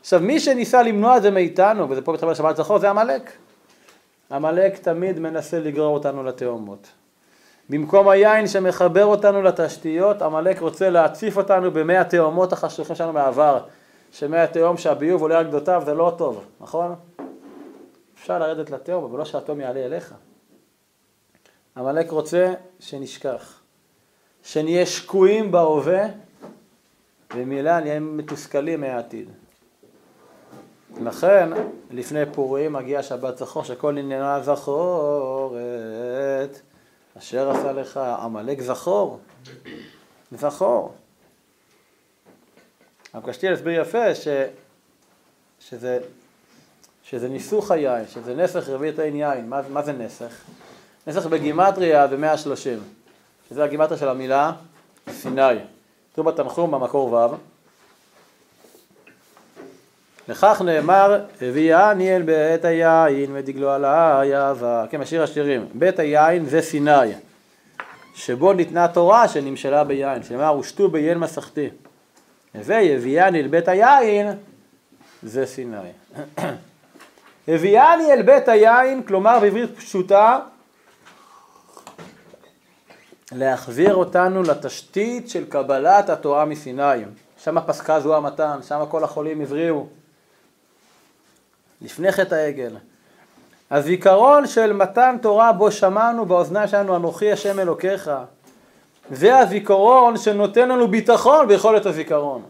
[0.01, 3.31] עכשיו מי שניסה למנוע את זה מאיתנו, וזה פה מתחבר לשבת זכור, זה עמלק.
[4.31, 6.87] עמלק תמיד מנסה לגרור אותנו לתאומות.
[7.69, 13.63] במקום היין שמחבר אותנו לתשתיות, עמלק רוצה להציף אותנו במי התהומות החשוכים שלנו מהעבר,
[14.11, 16.95] שמי התהום שהביוב עולה על גדותיו זה לא טוב, נכון?
[18.15, 20.13] אפשר לרדת לתהום, אבל לא שהתהום יעלה אליך.
[21.77, 23.61] עמלק רוצה שנשכח,
[24.43, 26.03] שנהיה שקועים בהווה,
[27.35, 29.29] ומילה נהיה מתוסכלים מהעתיד.
[30.99, 31.49] לכן,
[31.91, 35.59] לפני פורים מגיע שבת זכור, שכל עניינה זכורת,
[37.17, 39.19] אשר עשה לך עמלק זכור,
[40.31, 40.93] זכור.
[43.13, 44.27] הרב קשתיאל הסביר יפה ש,
[45.59, 45.99] שזה,
[47.03, 49.49] שזה ניסוך היין, שזה נסך רביעית אין יין.
[49.49, 50.41] מה, מה זה נסך?
[51.07, 52.79] נסך בגימטריה זה 130,
[53.49, 54.51] שזה הגימטריה של המילה
[55.09, 55.59] סיני.
[56.13, 57.50] כתוב בתנחום במקור ו'
[60.31, 66.61] לכך נאמר, הביאני אל בית היין ודגלו עלי אהבה, כן, השיר השירים, בית היין זה
[66.61, 67.13] סיני,
[68.15, 71.69] שבו ניתנה תורה שנמשלה ביין, שנאמר ושתו ביין מסכתי,
[72.55, 74.27] והביאני אל בית היין
[75.23, 75.77] זה סיני.
[77.47, 80.39] הביאני אל בית היין, כלומר בעברית פשוטה,
[83.31, 87.03] להחזיר אותנו לתשתית של קבלת התורה מסיני.
[87.43, 90.00] שם פסקה זו המתן, שם כל החולים הבריאו.
[91.81, 92.75] לפני חטא העגל.
[93.71, 98.11] הזיכרון של מתן תורה בו שמענו באוזניים שלנו אנוכי השם אלוקיך
[99.11, 102.43] זה הזיכרון שנותן לנו ביטחון ביכולת הזיכרון.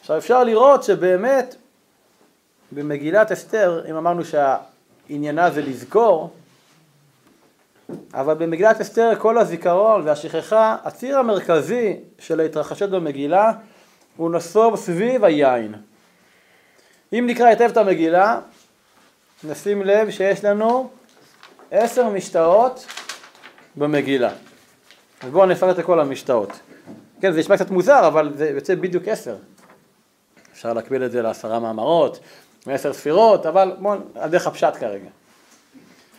[0.00, 1.56] עכשיו אפשר לראות שבאמת
[2.72, 6.30] במגילת אסתר, אם אמרנו שהעניינה זה לזכור,
[8.14, 13.52] אבל במגילת אסתר כל הזיכרון והשכחה, הציר המרכזי של ההתרחשות במגילה
[14.16, 15.74] הוא נסוב סביב היין.
[17.12, 18.40] אם נקרא היטב את המגילה,
[19.44, 20.90] נשים לב שיש לנו
[21.70, 22.86] עשר משתאות
[23.76, 24.30] במגילה.
[25.20, 26.60] אז בואו נפרט את כל המשתאות.
[27.20, 29.36] כן, זה נשמע קצת מוזר, אבל זה יוצא בדיוק עשר.
[30.52, 32.18] אפשר להקביל את זה לעשרה מאמרות,
[32.66, 35.08] מעשר ספירות, אבל בואו, על דרך הפשט כרגע.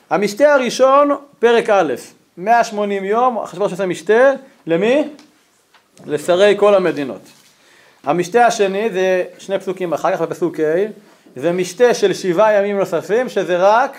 [0.10, 1.93] המשתה הראשון, פרק א',
[2.38, 4.32] 180 יום, החשבון שעושה משתה,
[4.67, 5.10] למי?
[6.06, 7.21] לשרי כל המדינות.
[8.04, 10.86] המשתה השני זה שני פסוקים אחר כך בפסוק ה',
[11.36, 13.98] זה משתה של שבעה ימים נוספים, שזה רק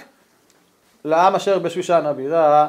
[1.05, 2.69] לעם אשר בשושן הבירה,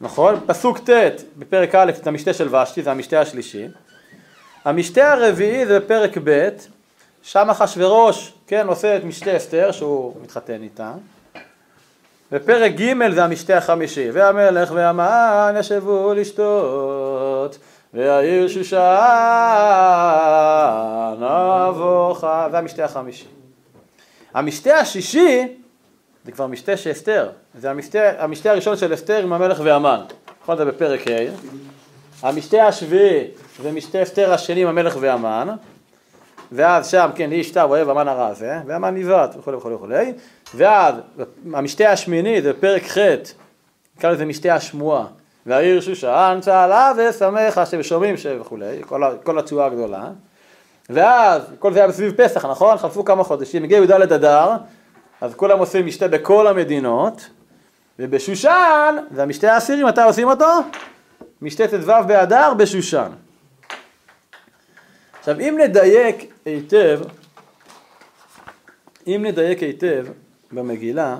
[0.00, 0.40] נכון?
[0.46, 3.66] פסוק ט' בפרק א' זה המשתה של ושתי, זה המשתה השלישי.
[4.64, 6.48] המשתה הרביעי זה בפרק ב',
[7.22, 10.92] שם אחשורוש, כן, עושה את משתה אסתר, שהוא מתחתן איתה.
[12.32, 17.58] בפרק ג' זה המשתה החמישי, והמלך והמן ישבו לשתות
[17.94, 18.76] והעיר שושן
[21.68, 23.26] אבוכה, זה המשתה החמישי.
[24.34, 25.56] המשתה השישי
[26.24, 30.00] זה כבר משתה של אסתר, זה המשתה, המשתה הראשון של אסתר עם המלך והמן,
[30.42, 31.12] נכון זה בפרק ה',
[32.22, 33.24] המשתה השביעי
[33.62, 35.48] זה משתה אסתר השני עם המלך והמן,
[36.52, 40.12] ואז שם, כן, איש תו אוהב המן הרע הזה, והמן נבעט וכולי וכולי וכולי,
[40.54, 40.94] ואז
[41.52, 42.98] המשתה השמיני זה פרק ח',
[43.96, 45.06] נקרא לזה משתה השמועה,
[45.46, 50.04] והעיר שושן צהלה ושמחה ששומעים וכולי, כל, כל התשואה הגדולה.
[50.90, 52.78] ואז, כל זה היה בסביב פסח, נכון?
[52.78, 54.50] חלפו כמה חודשים, הגיע י"ד אדר,
[55.20, 57.28] אז כולם עושים משתה בכל המדינות,
[57.98, 60.46] ובשושן, זה המשתה העשירי, מתי עושים אותו?
[61.42, 63.10] משתה ט"ו באדר בשושן.
[65.18, 67.00] עכשיו, אם נדייק היטב,
[69.06, 70.06] אם נדייק היטב
[70.52, 71.16] במגילה,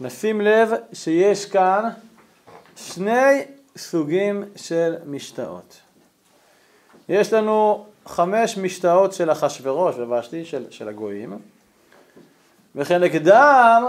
[0.00, 1.88] נשים לב שיש כאן
[2.76, 3.44] שני
[3.76, 5.80] סוגים של משתאות.
[7.08, 11.38] יש לנו חמש משתאות של אחשורוש ובשתי של, של הגויים,
[12.74, 13.84] וכנגדם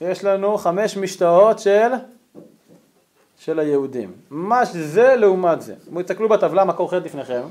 [0.00, 1.92] יש לנו חמש משתאות של,
[3.38, 4.12] של היהודים.
[4.30, 5.74] ממש זה לעומת זה.
[6.02, 7.42] תסתכלו בטבלה מקור ח' לפניכם.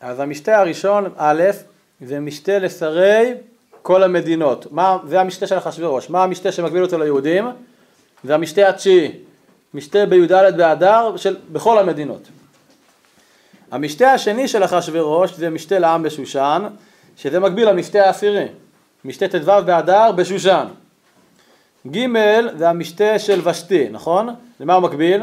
[0.00, 1.42] אז המשתה הראשון, א',
[2.00, 3.34] זה משתה לשרי
[3.86, 4.66] כל המדינות.
[4.70, 6.10] מה, זה המשתה של אחשוורוש.
[6.10, 7.48] מה המשתה שמקביל אותו ליהודים?
[8.24, 9.12] זה המשתה התשיעי.
[9.74, 12.28] משתה בי"ד באדר של, בכל המדינות.
[13.70, 16.62] המשתה השני של אחשוורוש זה משתה לעם בשושן,
[17.16, 18.46] שזה מקביל למשתה העשירי.
[19.04, 20.66] משתה ט"ו באדר בשושן.
[21.90, 22.06] ג'
[22.56, 24.28] זה המשתה של ושתי, נכון?
[24.60, 25.22] למה הוא מקביל?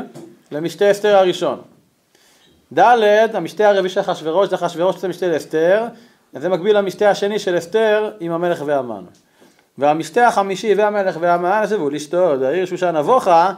[0.52, 1.62] למשתה אסתר הראשון.
[2.74, 2.90] ד',
[3.34, 5.86] המשתה הרביעי של אחשוורוש זה אחשוורוש זה משתה לאסתר,
[6.40, 9.04] זה מקביל למשתה השני של אסתר עם המלך והמן.
[9.78, 13.54] והמשתה החמישי והמלך והמן ישבו לשתות, העיר שושן אבוכה,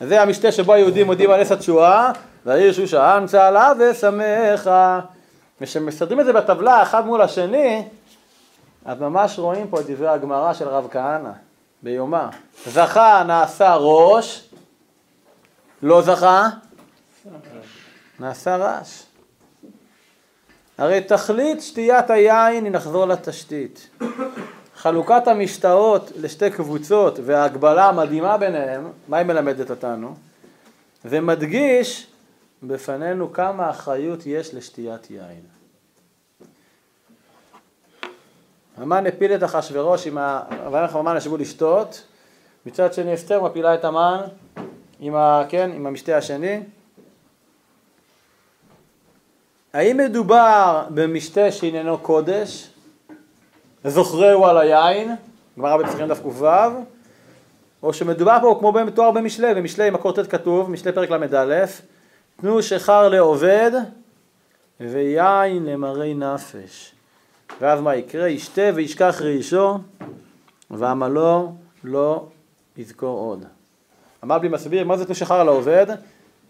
[0.00, 2.12] זה המשתה שבו היהודים מודים על עץ התשואה,
[2.46, 5.00] והעיר שושן צהלה ושמחה.
[5.60, 7.84] וכשמסדרים את זה בטבלה אחד מול השני,
[8.84, 11.30] אז ממש רואים פה את דברי הגמרא של רב כהנא
[11.82, 12.28] ביומה.
[12.66, 14.48] זכה נעשה ראש,
[15.82, 16.48] לא זכה,
[18.20, 19.05] נעשה רעש.
[20.78, 23.88] הרי תכלית שתיית היין, אם נחזור לתשתית.
[24.76, 30.14] חלוקת המשתאות לשתי קבוצות וההגבלה המדהימה ביניהם, מה היא מלמדת אותנו?
[31.04, 32.06] זה מדגיש
[32.62, 35.42] בפנינו כמה אחריות יש לשתיית יין.
[38.76, 40.42] המן הפיל את אחשורוש עם ה...
[40.50, 42.02] ויאמר המן ישבו לשתות,
[42.66, 44.20] מצד שני אסתר מפילה את המן
[45.00, 45.42] עם, ה...
[45.48, 46.60] כן, עם המשתה השני.
[49.76, 52.70] האם מדובר במשתה שעניינו קודש,
[53.84, 55.14] זוכרהו על היין,
[55.58, 56.46] גמרא בפסחים דף ק"ו,
[57.82, 61.64] או שמדובר פה כמו מתואר במשלי, במשלי מקור ט' כתוב, משלי פרק ל"א,
[62.36, 63.70] תנו שכר לעובד
[64.80, 66.92] ויין למרי נפש.
[67.60, 68.28] ואז מה יקרה?
[68.28, 69.78] ישתה וישכח ראשו
[70.70, 71.52] ועמלו
[71.84, 72.26] לא
[72.76, 73.44] יזכור עוד.
[74.22, 75.86] המבלי מסביר מה זה תנו שכר לעובד?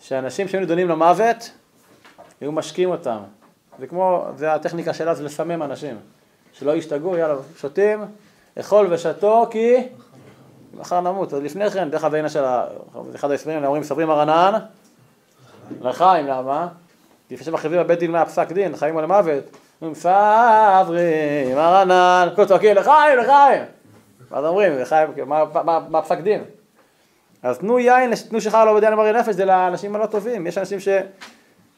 [0.00, 1.50] שאנשים שהיו נידונים למוות
[2.40, 3.18] היו משקים אותם.
[3.78, 5.96] זה כמו, זה הטכניקה שלה זה לסמם אנשים.
[6.52, 8.04] שלא ישתגעו, יאללה, שותים,
[8.60, 9.76] אכול ושתו כי
[10.74, 11.34] מחר נמות.
[11.34, 12.44] אז לפני כן, דרך אגב, של
[13.14, 14.52] אחד ההסברים, אומרים, מספרים הרנן,
[15.80, 16.68] לחיים, למה?
[17.30, 19.44] לפני שמחריבים בבית דין מהפסק דין, חיים או למוות,
[19.82, 23.62] אומרים, סברים, הרנן, כל צועקים, לחיים, לחיים.
[24.30, 25.08] ואז אומרים, לחיים,
[25.88, 26.44] מה פסק דין?
[27.42, 30.46] אז תנו יין, תנו שחר לא בדיין למרי נפש, זה לאנשים הלא טובים.
[30.46, 30.88] יש אנשים ש...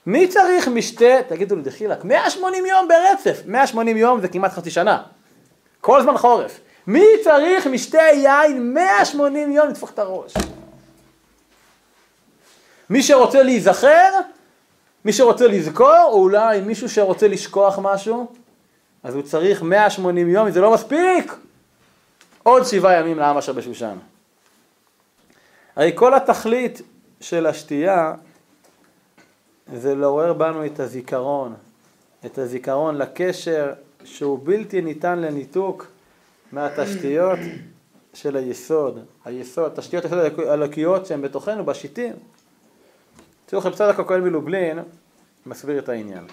[0.09, 5.03] מי צריך משתה, תגידו לי דחילק, 180 יום ברצף, 180 יום זה כמעט חצי שנה,
[5.81, 6.61] כל זמן חורף.
[6.87, 10.35] מי צריך משתה יין 180 יום לדפוק את הראש?
[12.91, 14.11] מי שרוצה להיזכר,
[15.05, 18.33] מי שרוצה לזכור, או אולי מישהו שרוצה לשכוח משהו,
[19.03, 21.35] אז הוא צריך 180 יום, זה לא מספיק,
[22.43, 23.97] עוד שבעה ימים לעם אשר בשושן.
[25.77, 26.83] הרי כל התכלית
[27.21, 28.15] של השתייה
[29.75, 31.55] זה לעורר בנו את הזיכרון,
[32.27, 33.73] את הזיכרון לקשר
[34.05, 35.87] שהוא בלתי ניתן לניתוק
[36.53, 37.39] מהתשתיות
[38.15, 42.13] של היסוד, היסוד, תשתיות היסוד הלקיות שהן בתוכנו, בשיטים.
[43.47, 44.79] תראו לכם צדק הכהן מלובלין
[45.47, 46.25] מסביר את העניין.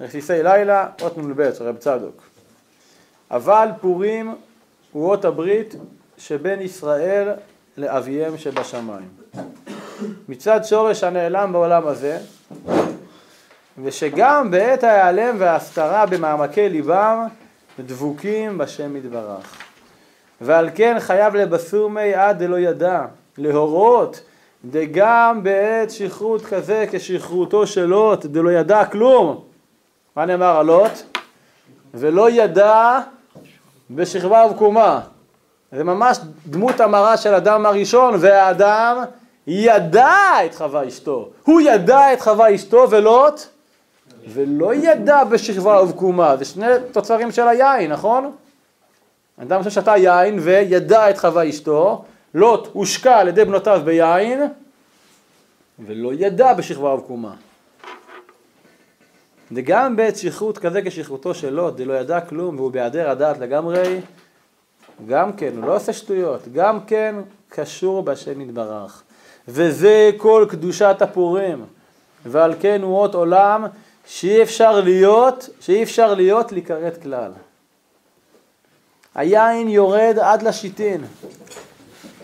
[0.00, 2.22] רסיסי לילה, אות נ"ב של רב צדוק.
[3.30, 4.34] אבל פורים
[4.92, 5.74] הוא אות הברית
[6.18, 7.28] שבין ישראל
[7.76, 9.08] לאביהם שבשמיים.
[10.28, 12.18] מצד שורש הנעלם בעולם הזה,
[13.82, 17.26] ושגם בעת ההיעלם וההסתרה במעמקי ליבם
[17.80, 19.56] דבוקים בשם יתברך.
[20.40, 23.04] ועל כן חייב לבסומי עד דלא ידע,
[23.38, 24.20] להורות
[24.64, 29.44] דגם בעת שכרות כזה כשכרותו של לוט דלא ידע כלום.
[30.16, 30.92] מה נאמר על לוט?
[31.94, 32.98] ולא ידע
[33.90, 35.00] בשכבה ובקומה.
[35.72, 39.04] זה ממש דמות המראה של אדם הראשון, והאדם
[39.50, 41.28] ידע את חווה אשתו.
[41.44, 43.40] הוא ידע את חווה אשתו ולוט,
[44.28, 46.36] ולא ידע בשכבה ובקומה.
[46.36, 48.32] זה שני תוצרים של היין, נכון?
[49.42, 54.42] אדם ששתה יין וידע את חווה אשתו, לוט הושקע על ידי בנותיו ביין,
[55.78, 57.34] ולא ידע בשכבה ובקומה.
[59.52, 64.00] וגם בעת שכרות כזה כשכרותו של לוט, דלא ידע כלום והוא בהיעדר הדעת לגמרי,
[65.06, 67.14] גם כן, הוא לא עושה שטויות, גם כן
[67.48, 69.02] קשור בשם יתברך.
[69.48, 71.64] וזה כל קדושת הפורים,
[72.26, 73.66] ועל כן הוא אות עולם
[74.06, 77.32] שאי אפשר להיות, שאי אפשר להיות להיכרת כלל.
[79.14, 81.04] היין יורד עד לשיטין.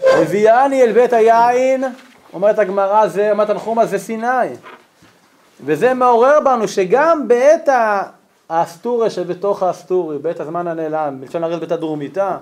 [0.02, 1.84] הביאני אל בית היין,
[2.32, 4.48] אומרת הגמרא, זה, אומרת הנחומה, זה סיני.
[5.64, 7.68] וזה מעורר בנו שגם בעת
[8.48, 12.36] האסטוריה שבתוך האסטורי, בעת הזמן הנעלם, בלשון הרי בית הדרומיתה,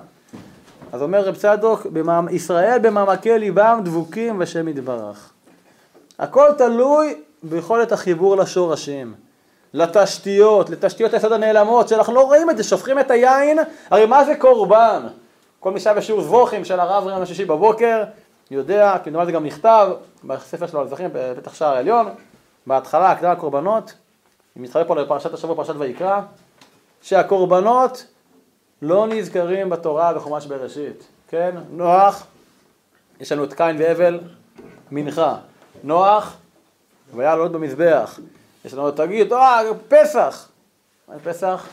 [0.93, 1.87] אז אומר רב צדוק,
[2.31, 5.33] ישראל במעמקי ליבם דבוקים בשם יתברך.
[6.19, 9.15] הכל תלוי ביכולת החיבור לשורשים,
[9.75, 13.59] לתשתיות, לתשתיות היסוד הנעלמות, שאנחנו לא רואים את זה, שופכים את היין,
[13.91, 15.03] הרי מה זה קורבן?
[15.61, 18.05] כל מי שהיה בשיעור זבוכים של הרב ראם השישי בבוקר,
[18.51, 19.89] יודע, נאמר זה גם נכתב
[20.25, 22.09] בספר שלו על זכרים בפתח שער העליון,
[22.67, 23.93] בהתחלה, הקדמה קורבנות,
[24.57, 26.21] אם מתחבר פה לפרשת השבוע, פרשת ויקרא,
[27.03, 28.07] שהקורבנות
[28.83, 31.55] לא נזכרים בתורה בחומש בראשית, כן?
[31.71, 32.27] נוח,
[33.21, 34.21] יש לנו את קין והבל,
[34.91, 35.37] מנחה.
[35.85, 36.37] נוח,
[37.15, 38.19] והיה לעלות במזבח.
[38.65, 40.49] יש לנו, תגיד, אה, פסח.
[41.09, 41.67] מה פסח?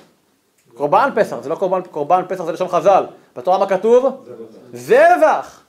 [0.74, 3.05] קורבן פסח, זה לא קורבן, קורבן פסח זה לשון חז"ל.
[3.36, 4.26] בתורה מה כתוב?
[4.74, 5.62] זבח.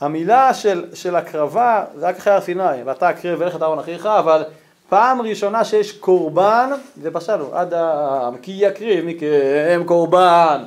[0.00, 4.06] המילה של, של הקרבה זה רק אחרי הר סיני, ואתה הקריב ולך את אהרון אחיך,
[4.06, 4.44] אבל
[4.88, 6.70] פעם ראשונה שיש קורבן,
[7.02, 10.64] זה בשלנו, אדם, כי יקריב מכם קורבן.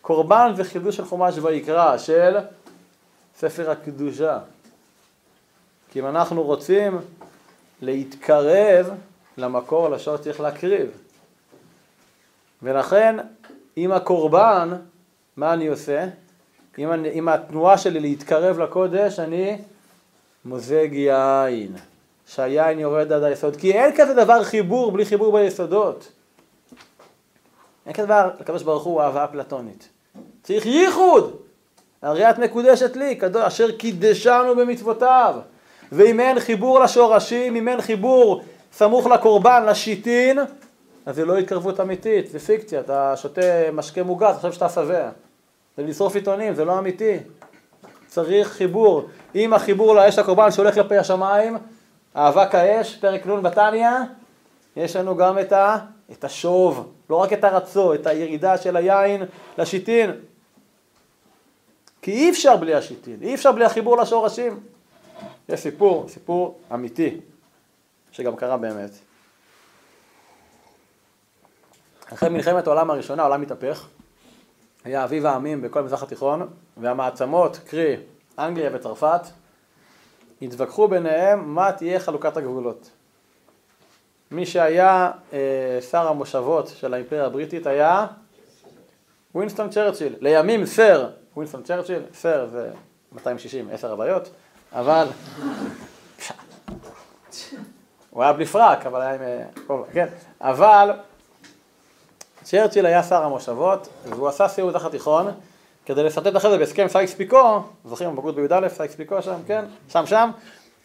[0.00, 2.36] קורבן זה חידוש של חומש ויקרא, של
[3.38, 4.38] ספר הקדושה.
[5.92, 6.98] כי אם אנחנו רוצים
[7.82, 8.90] להתקרב
[9.36, 10.90] למקור לשור צריך להקריב.
[12.62, 13.16] ולכן,
[13.76, 14.70] עם הקורבן,
[15.36, 16.06] מה אני עושה?
[16.76, 19.58] עם, עם התנועה שלי להתקרב לקודש, אני
[20.44, 21.89] מוזג יין.
[22.34, 23.56] שהיין יורד עד היסוד.
[23.56, 26.12] כי אין כזה דבר חיבור בלי חיבור ביסודות.
[27.86, 29.88] אין כזה דבר, לקדוש ברוך הוא אהבה אפלטונית.
[30.42, 31.36] צריך ייחוד.
[32.02, 35.34] הרי את מקודשת לי, כדור, אשר קידשנו במצוותיו.
[35.92, 40.38] ואם אין חיבור לשורשים, אם אין חיבור סמוך לקורבן, לשיטין,
[41.06, 43.40] אז זה לא התקרבות אמיתית, זה פיקציה, אתה שותה
[43.72, 45.10] משקה מוגז, חושב שאתה שבע.
[45.76, 47.16] זה לשרוף עיתונים, זה לא אמיתי.
[48.06, 49.08] צריך חיבור.
[49.34, 51.56] אם החיבור לאש הקורבן שהולך כלפי השמיים,
[52.16, 53.90] אהבה כאש, פרק נ' בתניא,
[54.76, 55.78] יש לנו גם את, ה,
[56.12, 59.22] את השוב, לא רק את הרצו, את הירידה של היין
[59.58, 60.10] לשיטין.
[62.02, 64.60] כי אי אפשר בלי השיטין, אי אפשר בלי החיבור לשורשים.
[65.48, 67.20] זה סיפור, סיפור אמיתי,
[68.12, 68.90] שגם קרה באמת.
[72.14, 73.88] אחרי מלחמת העולם הראשונה, העולם התהפך.
[74.84, 77.96] היה אביב העמים בכל המזרח התיכון, והמעצמות, קרי
[78.38, 79.20] אנגליה וצרפת,
[80.42, 82.90] התווכחו ביניהם מה תהיה חלוקת הגבולות.
[84.30, 88.06] מי שהיה אה, שר המושבות של האימפריה הבריטית היה
[89.34, 90.14] ווינסטון צ'רצ'יל.
[90.20, 92.70] לימים סר, ווינסטון צ'רצ'יל, סר זה
[93.12, 94.30] 260, 10 הבעיות,
[94.72, 95.06] אבל...
[98.10, 99.22] הוא היה בלי פרק, אבל היה עם...
[99.22, 99.44] אה,
[99.92, 100.06] כן,
[100.40, 100.90] אבל
[102.42, 105.30] צ'רצ'יל היה שר המושבות, והוא עשה סיור תחת תיכון,
[105.90, 109.64] כדי לסרטט אחרי זה בהסכם סייקס פיקו, זוכרים בגרות בי"א, סייקס פיקו שם, כן?
[109.88, 110.30] שם שם,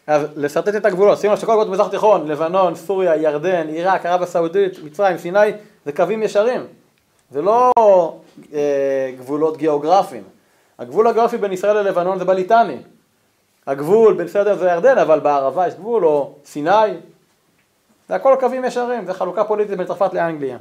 [0.06, 4.22] אז לסרטט את הגבולות, שימו לב שכל גבולות במזרח התיכון, לבנון, סוריה, ירדן, עיראק, ערב
[4.22, 5.38] הסעודית, מצרים, סיני,
[5.84, 6.66] זה קווים ישרים,
[7.30, 7.72] זה לא
[8.52, 10.22] אה, גבולות גיאוגרפיים.
[10.78, 12.78] הגבול הגיאוגרפי בין ישראל ללבנון זה בליטני.
[13.66, 16.94] הגבול בין ישראל לבין ירדן, אבל בערבה יש גבול, או סיני,
[18.08, 20.56] זה הכל קווים ישרים, זה חלוקה פוליטית בין צרפת לאנגליה.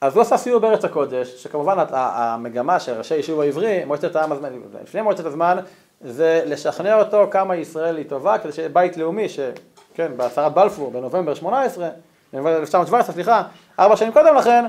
[0.00, 4.52] אז הוא עשה סיור בארץ הקודש, שכמובן המגמה של ראשי יישוב העברי, מועצת העם הזמן,
[4.82, 5.58] לפני מועצת הזמן,
[6.00, 11.34] זה לשכנע אותו כמה ישראל היא טובה, כדי שיהיה בית לאומי, שכן, בהצהרת בלפור בנובמבר
[11.34, 11.88] 18,
[12.34, 13.42] 1917, סליחה,
[13.78, 14.64] ארבע שנים קודם לכן,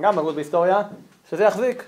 [0.00, 0.82] גם בגרות בהיסטוריה,
[1.30, 1.84] שזה יחזיק.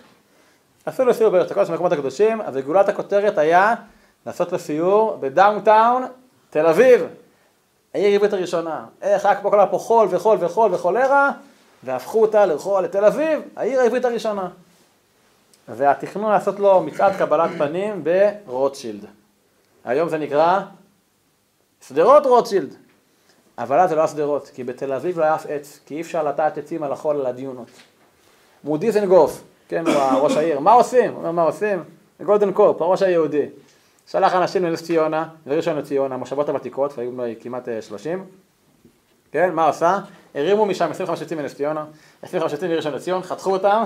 [0.87, 3.75] עשו לו סיור בארץ הקודש במקומות הקדושים, אז גולת הכותרת היה
[4.27, 6.05] לעשות לו סיור ב downtown
[6.51, 7.07] תל אביב,
[7.95, 8.85] העיר העברית הראשונה.
[9.03, 11.31] איך רק פה כל פה חול וחול וחול וחולרה,
[11.85, 14.49] והפכו אותה לרחוב לתל אביב, העיר העברית הראשונה.
[15.69, 18.05] והתכנון לעשות לו מצעד קבלת פנים
[18.47, 19.05] ברוטשילד.
[19.85, 20.61] היום זה נקרא
[21.89, 22.75] שדרות רוטשילד.
[23.59, 26.01] אבל אז זה לא היה שדרות, כי בתל אביב לא היה אף עץ, כי אי
[26.01, 27.69] אפשר לטעת עצים על החול על הדיונות.
[28.65, 31.11] מודי זנגוף, כן, הוא ראש העיר, מה עושים?
[31.11, 31.85] הוא אומר, מה עושים?
[32.25, 33.47] גולדן קורפ, הראש היהודי.
[34.07, 37.11] שלח אנשים לנס ציונה, וראשון לציון, המושבות הוותיקות, והיו
[37.41, 38.25] כמעט 30, אה,
[39.35, 39.99] כן, מה עשה?
[40.35, 41.85] הרימו משם 25 עצים מנס ציונה,
[42.23, 43.83] 25 עצים מראשון לציון, חתכו אותם,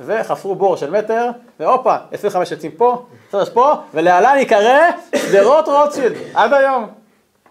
[0.00, 4.78] וחפרו בור של מטר, והופה, 25 עצים פה, 25 פה, ולהלן ייקרא
[5.16, 6.86] שדרות רוטשילד, עד היום.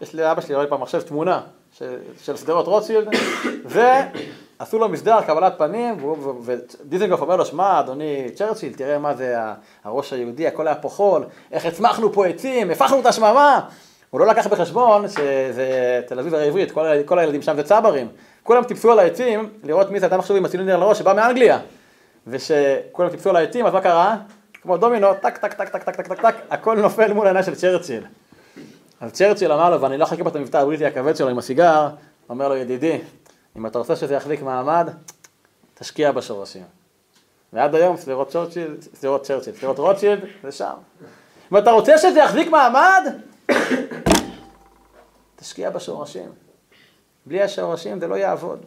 [0.01, 1.41] יש לאבא שלי, רואה פעם מחשב תמונה
[2.21, 3.07] של שדרות רוטשילד,
[3.65, 5.97] ועשו לו מסדר קבלת פנים,
[6.43, 9.35] ודיזנגוף אומר לו, שמע, אדוני צ'רצ'יל, תראה מה זה
[9.83, 13.61] הראש היהודי, הכל היה פה חול, איך הצמחנו פה עצים, הפכנו את השממה.
[14.09, 18.07] הוא לא לקח בחשבון שזה תל אביב העברית, כל, כל הילדים שם זה צברים.
[18.43, 21.59] כולם טיפסו על העצים לראות מי זה אדם חשוב עם הצילינדר על הראש שבא מאנגליה.
[22.27, 24.17] ושכולם טיפסו על העצים, אז מה קרה?
[24.61, 27.55] כמו דומינו, טק, טק, טק, טק, טק, טק, טק, טק, הכל נופל מול העיניים של
[27.55, 28.03] צ'רצ'יל.
[29.01, 31.89] אז צ'רצ'יל אמר לו, ואני לא אחכה פה את המבטא הבריטי הכבד שלו עם הסיגר,
[32.29, 32.97] אומר לו, ידידי,
[33.57, 34.89] אם אתה רוצה שזה יחזיק מעמד,
[35.73, 36.63] תשקיע בשורשים.
[37.53, 40.73] ועד היום שדרות צ'רצ'יל, שדרות צ'רצ'יל, שדרות רוטשילד, זה שם.
[41.51, 43.03] אם אתה רוצה שזה יחזיק מעמד,
[45.35, 46.29] תשקיע בשורשים.
[47.25, 48.65] בלי השורשים זה לא יעבוד.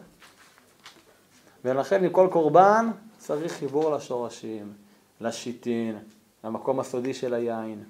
[1.65, 4.73] ולכן מכל קורבן צריך חיבור לשורשים,
[5.21, 5.97] לשיטין,
[6.43, 7.83] למקום הסודי של היין.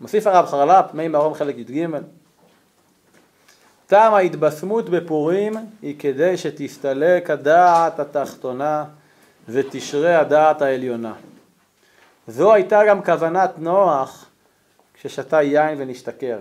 [0.00, 1.86] מוסיף הרב חרל"פ, מי מרום חלק י"ג,
[3.86, 5.52] טעם ההתבשמות בפורים
[5.82, 8.84] היא כדי שתסתלק הדעת התחתונה
[9.48, 11.14] ותשרה הדעת העליונה.
[12.28, 14.25] זו הייתה גם כוונת נוח
[15.00, 16.38] כששתה יין ונשתכר.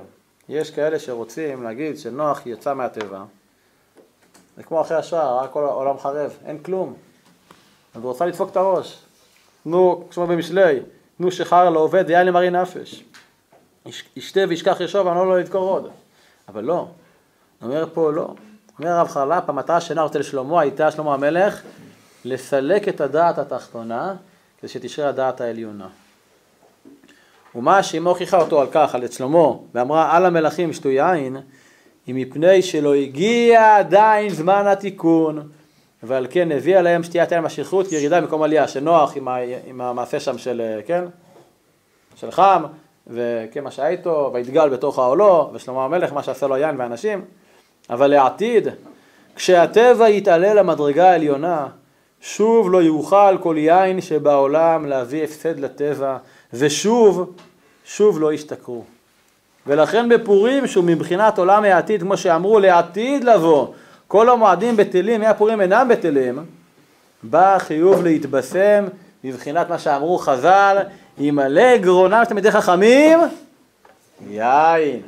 [0.49, 3.23] יש כאלה שרוצים להגיד שנוח יצא מהטבע,
[4.57, 6.93] זה כמו אחרי השואה, רק כל העולם חרב, אין כלום.
[7.95, 8.97] אז הוא רוצה לדפוק את הראש.
[9.63, 10.79] תנו, כמו במשלי,
[11.17, 13.03] תנו שחר לעובד ויין למרי נפש.
[14.15, 15.89] ישתה וישכח ישוב, אני לא לו לדקור עוד.
[16.47, 16.87] אבל לא,
[17.61, 18.33] אומר פה לא.
[18.79, 21.61] אומר הרב חרל"פ, המטרה שאינה רוצה לשלמה הייתה, שלמה המלך,
[22.25, 24.15] לסלק את הדעת התחתונה,
[24.59, 25.87] כדי שתשרה הדעת העליונה.
[27.55, 31.37] ומה שאמו הוכיחה אותו על כך, על את שלמה, ואמרה על המלכים שתו יין,
[32.07, 35.49] היא מפני שלא הגיע עדיין זמן התיקון,
[36.03, 40.19] ועל כן הביאה להם שתיית יין מהשכרות ירידה במקום עלייה, שנוח עם, ה, עם המעשה
[40.19, 41.03] שם של, כן,
[42.15, 42.63] של חם,
[43.07, 47.21] וכן מה שהיה איתו, ויתגל בתוך העולו, ושלמה המלך מה שעשה לו יין ואנשים,
[47.89, 48.67] אבל לעתיד,
[49.35, 51.67] כשהטבע יתעלה למדרגה העליונה,
[52.21, 56.17] שוב לא יוכל כל יין שבעולם להביא הפסד לטבע,
[56.53, 57.33] ושוב,
[57.85, 58.83] שוב לא ישתכרו.
[59.67, 63.67] ולכן בפורים, שהוא מבחינת עולם העתיד, כמו שאמרו, לעתיד לבוא,
[64.07, 66.45] כל המועדים בטלים, מהפורים אינם בטלים,
[67.23, 68.85] בא חיוב להתבשם
[69.23, 70.77] מבחינת מה שאמרו חז"ל,
[71.17, 73.19] ימלא גרונם של תלמידי חכמים,
[74.29, 75.01] יין.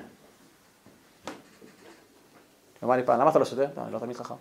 [2.83, 3.61] אמר לי פעם, למה אתה לא שותה?
[3.61, 4.35] אני לא תמיד חכם.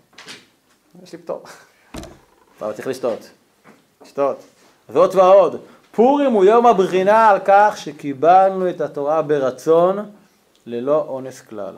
[1.03, 1.43] יש לי פטור.
[2.61, 3.31] אבל צריך לשתות.
[4.03, 4.37] לשתות.
[4.89, 5.61] זאת ועוד,
[5.97, 10.11] פורים הוא יום הבחינה על כך שקיבלנו את התורה ברצון
[10.67, 11.75] ללא אונס כלל.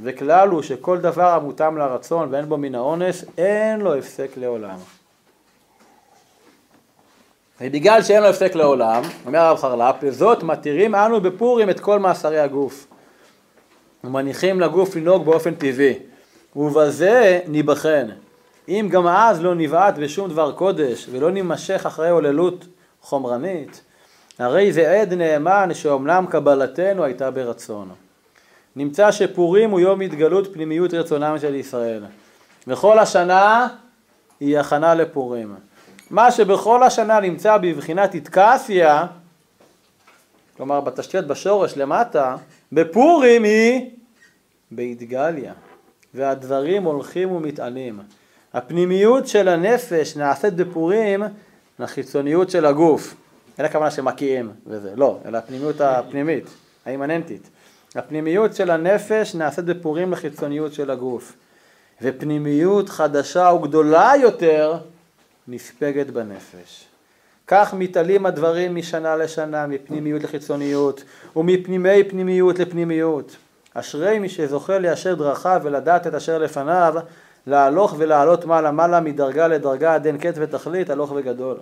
[0.00, 4.76] וכלל הוא שכל דבר המותאם לרצון ואין בו מן האונס, אין לו הפסק לעולם.
[7.60, 12.38] ובגלל שאין לו הפסק לעולם, אומר הרב חרל"פ, לזאת מתירים אנו בפורים את כל מאסרי
[12.38, 12.86] הגוף.
[14.04, 15.94] ומניחים לגוף לנהוג באופן טבעי.
[16.56, 18.08] ובזה ניבחן.
[18.68, 22.64] אם גם אז לא נבעט בשום דבר קודש ולא נימשך אחרי עוללות
[23.02, 23.82] חומרנית,
[24.38, 27.90] הרי זה עד נאמן שאומנם קבלתנו הייתה ברצון.
[28.76, 32.04] נמצא שפורים הוא יום התגלות פנימיות רצונם של ישראל.
[32.66, 33.68] וכל השנה
[34.40, 35.54] היא הכנה לפורים.
[36.10, 39.06] מה שבכל השנה נמצא בבחינת איתקסיה,
[40.56, 42.36] כלומר בתשתיות בשורש למטה,
[42.72, 43.90] בפורים היא
[44.70, 45.52] באידגליה,
[46.14, 48.00] והדברים הולכים ומתענים.
[48.54, 51.22] הפנימיות של הנפש נעשית בפורים
[51.80, 53.14] לחיצוניות של הגוף.
[53.58, 56.44] אין הכוונה שמקיאים וזה, לא, אלא הפנימיות הפנימית,
[56.86, 57.50] האימננטית.
[57.94, 61.32] הפנימיות של הנפש נעשית בפורים לחיצוניות של הגוף.
[62.02, 64.78] ופנימיות חדשה וגדולה יותר
[65.48, 66.86] נספגת בנפש.
[67.46, 71.04] כך מתעלים הדברים משנה לשנה, מפנימיות לחיצוניות,
[71.36, 73.36] ומפנימי פנימיות לפנימיות.
[73.74, 76.94] אשרי מי שזוכה ליישר דרכיו ולדעת את אשר לפניו,
[77.46, 81.56] להלוך ולעלות מעלה מעלה מדרגה לדרגה עד אין קץ ותכלית, הלוך וגדול.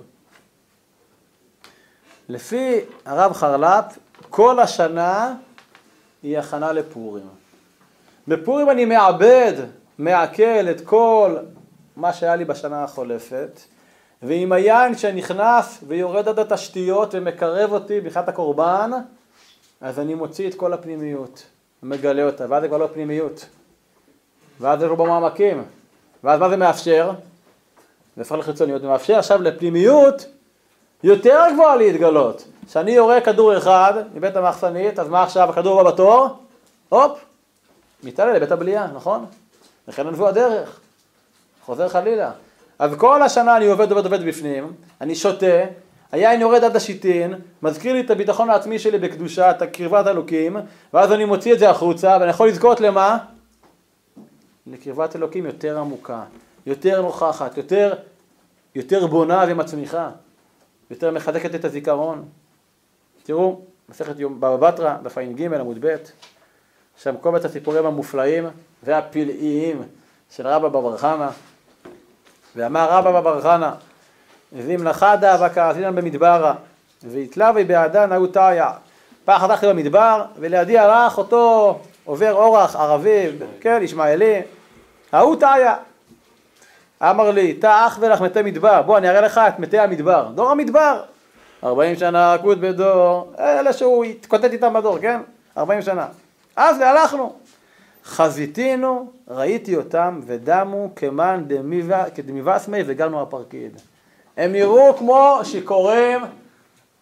[2.29, 3.99] לפי הרב חרל"פ,
[4.31, 5.35] כל השנה
[6.23, 7.29] היא הכנה לפורים.
[8.29, 9.53] בפורים אני מאבד,
[9.99, 11.37] מעכל את כל
[11.97, 13.61] מה שהיה לי בשנה החולפת,
[14.23, 18.91] ועם היין שנכנס ויורד עד התשתיות ומקרב אותי בכלל הקורבן,
[19.81, 21.47] אז אני מוציא את כל הפנימיות,
[21.83, 23.49] ומגלה אותה, ואז זה כבר לא פנימיות,
[24.61, 25.63] ואז זה לא במעמקים,
[26.25, 27.11] ואז מה זה מאפשר?
[28.17, 30.27] זה הופך לחיצוניות, זה מאפשר עכשיו לפנימיות
[31.03, 32.45] יותר גבוהה להתגלות.
[32.67, 36.29] כשאני יורה כדור אחד מבית המחסנית, אז מה עכשיו הכדור הבא בתור?
[36.89, 37.25] הופ,
[38.03, 39.27] מתעלה לבית הבליעה, נכון?
[39.89, 40.81] וכן ענבו הדרך,
[41.65, 42.31] חוזר חלילה.
[42.79, 45.65] אז כל השנה אני עובד עובד עובד בפנים, אני שותה,
[46.13, 50.57] היין יורד עד השיטין, מזכיר לי את הביטחון העצמי שלי בקדושה, את קרבת אלוקים,
[50.95, 53.19] ואז אני מוציא את זה החוצה, ואני יכול לזכות למה?
[54.73, 56.23] לקרבת אלוקים יותר עמוקה,
[56.67, 57.95] יותר נוכחת, יותר,
[58.75, 60.11] יותר בונה ומצמיחה,
[60.91, 62.25] יותר מחזקת את הזיכרון.
[63.23, 65.97] תראו, מסכת בבא בתרא, דף ע"ג עמוד ב',
[67.03, 68.45] שם קובץ הסיפורים המופלאים
[68.83, 69.83] והפלאיים
[70.31, 71.29] של רבא בר חנא,
[72.57, 73.71] ואמר רבא בר חנא,
[74.53, 76.55] ואם נחדה וכעסינן במדברה,
[77.03, 78.73] והתלווי בעדה נאו תאיה.
[79.25, 83.27] פעם חתכתי במדבר, ולידי הלך אותו עובר אורח ערבי,
[83.61, 84.43] כן, ישמעאלי,
[85.13, 85.77] ההוא תאיה.
[87.03, 90.51] אמר לי, תא אח ולך מתי מדבר, בוא אני אראה לך את מתי המדבר, דור
[90.51, 91.03] המדבר.
[91.65, 95.21] ארבעים שנה עקוד בדור, אלה שהוא התקוטט איתם בדור, כן?
[95.57, 96.07] ארבעים שנה.
[96.57, 97.37] אז הלכנו.
[98.05, 101.45] חזיתינו, ראיתי אותם ודמו כמאן
[102.15, 103.81] כדמיבסמי וגרנו הפרקיד.
[104.37, 106.21] הם נראו כמו שיכורים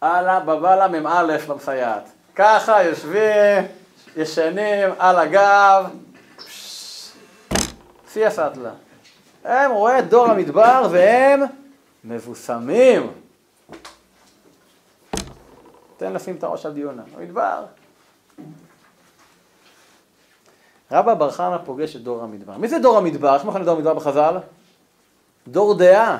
[0.01, 2.09] על הבבלה מ"א במסייעת.
[2.35, 3.63] ככה יושבים,
[4.17, 5.85] ישנים על הגב,
[8.13, 8.71] שיא הסטלה.
[9.43, 11.41] הם רואים את דור המדבר והם
[12.03, 13.11] מבוסמים.
[15.97, 17.03] תן לשים את הראש על דיונה.
[17.17, 17.65] המדבר.
[20.91, 22.57] רבא בר חנא פוגש את דור המדבר.
[22.57, 23.35] מי זה דור המדבר?
[23.35, 24.37] איך מכנים דור המדבר בחז"ל?
[25.47, 26.17] דור דעה.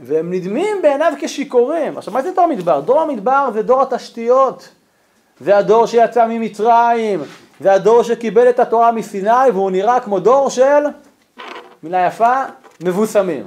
[0.00, 1.98] והם נדמים בעיניו כשיכורים.
[1.98, 2.80] עכשיו, מה זה דור המדבר?
[2.80, 4.68] דור המדבר זה דור התשתיות.
[5.40, 7.22] זה הדור שיצא ממצרים,
[7.60, 10.82] זה הדור שקיבל את התורה מסיני, והוא נראה כמו דור של,
[11.82, 12.44] מילה יפה,
[12.80, 13.46] מבוסמים.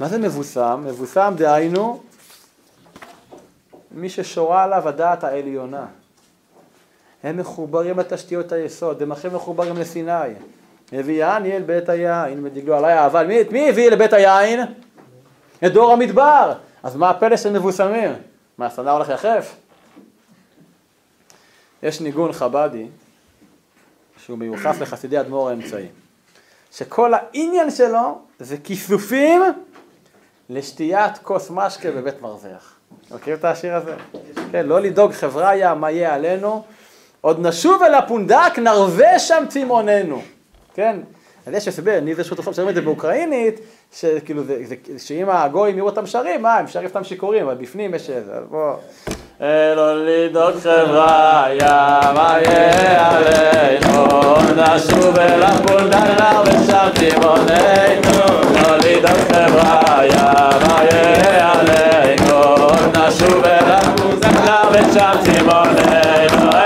[0.00, 0.82] מה זה מבוסם?
[0.86, 2.00] מבוסם דהיינו
[3.90, 5.86] מי ששורה עליו הדעת העליונה.
[7.22, 10.34] הם מחוברים לתשתיות היסוד, הם הכי מחוברים לסיני.
[10.92, 13.22] הביאני אל בית היין ודגלו עליי אהבה.
[13.22, 14.60] מי, מי הביא לבית היין?
[15.66, 16.52] את דור המדבר.
[16.82, 18.12] אז מה הפלא של מבוסמים?
[18.58, 19.54] מה, הסנדלר הולך יחף?
[21.82, 22.86] יש ניגון חבדי
[24.24, 25.86] שהוא מיוחס לחסידי אדמו"ר האמצעי,
[26.72, 29.42] שכל העניין שלו זה כיסופים
[30.50, 32.74] לשתיית כוס משקה בבית מרזח.
[33.10, 33.94] מכיר את השיר הזה?
[34.52, 36.64] כן, לא לדאוג חבריה, מה יהיה עלינו,
[37.20, 40.22] עוד נשוב אל הפונדק, נרווה שם צימוננו.
[40.74, 40.96] כן?
[41.46, 43.60] אז יש הסבר, אני זה שותפים שרים את זה באוקראינית,
[43.92, 47.94] שכאילו, זה, זה, שאם הגויים יראו אותם שרים, מה, הם שרים סתם שיכורים, אבל בפנים
[47.94, 48.74] יש איזה, אז בוא.
[49.42, 54.06] אל אולי דוק חברייה, ויהיה עלינו,
[54.56, 58.24] נשוב אל הפול דלר ושבתי בונינו.
[58.68, 66.61] אולי דוק חברייה, ויהיה עלינו, נשוב אל הפול דלר ושבתי בונינו.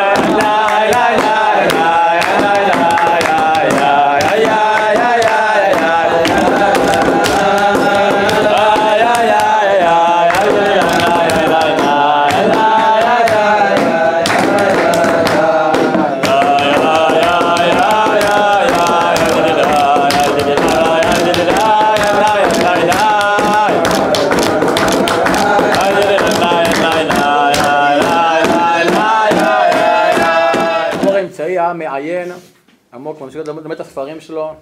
[34.16, 34.54] הספרים שלו,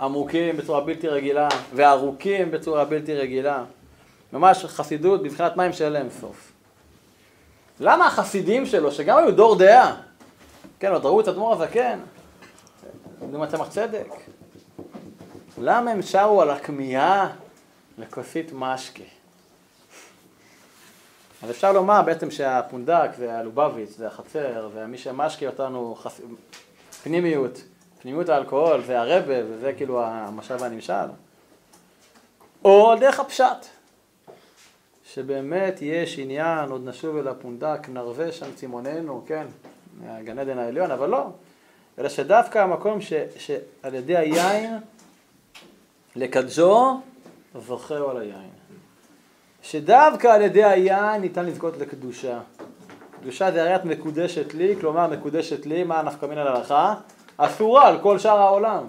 [0.00, 3.64] עמוקים בצורה בלתי רגילה, וארוכים בצורה בלתי רגילה.
[4.32, 6.52] ממש חסידות בבחינת מים שאין להם סוף.
[7.80, 9.96] למה החסידים שלו, שגם היו דור דעה,
[10.80, 11.98] כן, עוד ראו את אדמו"ר הזקן,
[13.22, 14.06] יודעים צמח צדק,
[15.58, 17.30] למה הם שרו על הכמיהה
[17.98, 19.02] לכוסית משקה?
[21.42, 26.20] אז אפשר לומר בעצם שהפונדק זה הלובביץ', זה החצר, ומי שמשקה אותנו חס...
[27.02, 27.62] פנימיות,
[28.02, 30.92] פנימיות האלכוהול, זה הרבה, וזה כאילו המשל והנמשל.
[32.64, 33.66] או דרך הפשט,
[35.04, 39.46] שבאמת יש עניין, עוד נשוב אל הפונדק, נרווה שם צימוננו, כן,
[40.00, 41.26] מהגן עדן העליון, אבל לא.
[41.98, 44.78] אלא שדווקא המקום ש, שעל ידי היין,
[46.16, 47.00] לקדשו,
[47.66, 48.50] זוכר על היין.
[49.62, 52.40] שדווקא על ידי היין ניתן לזכות לקדושה.
[53.20, 56.94] קדושה זה הרי את מקודשת לי, כלומר מקודשת לי, מה הנפקא מינה להלכה?
[57.46, 58.84] אסורה על כל שאר העולם.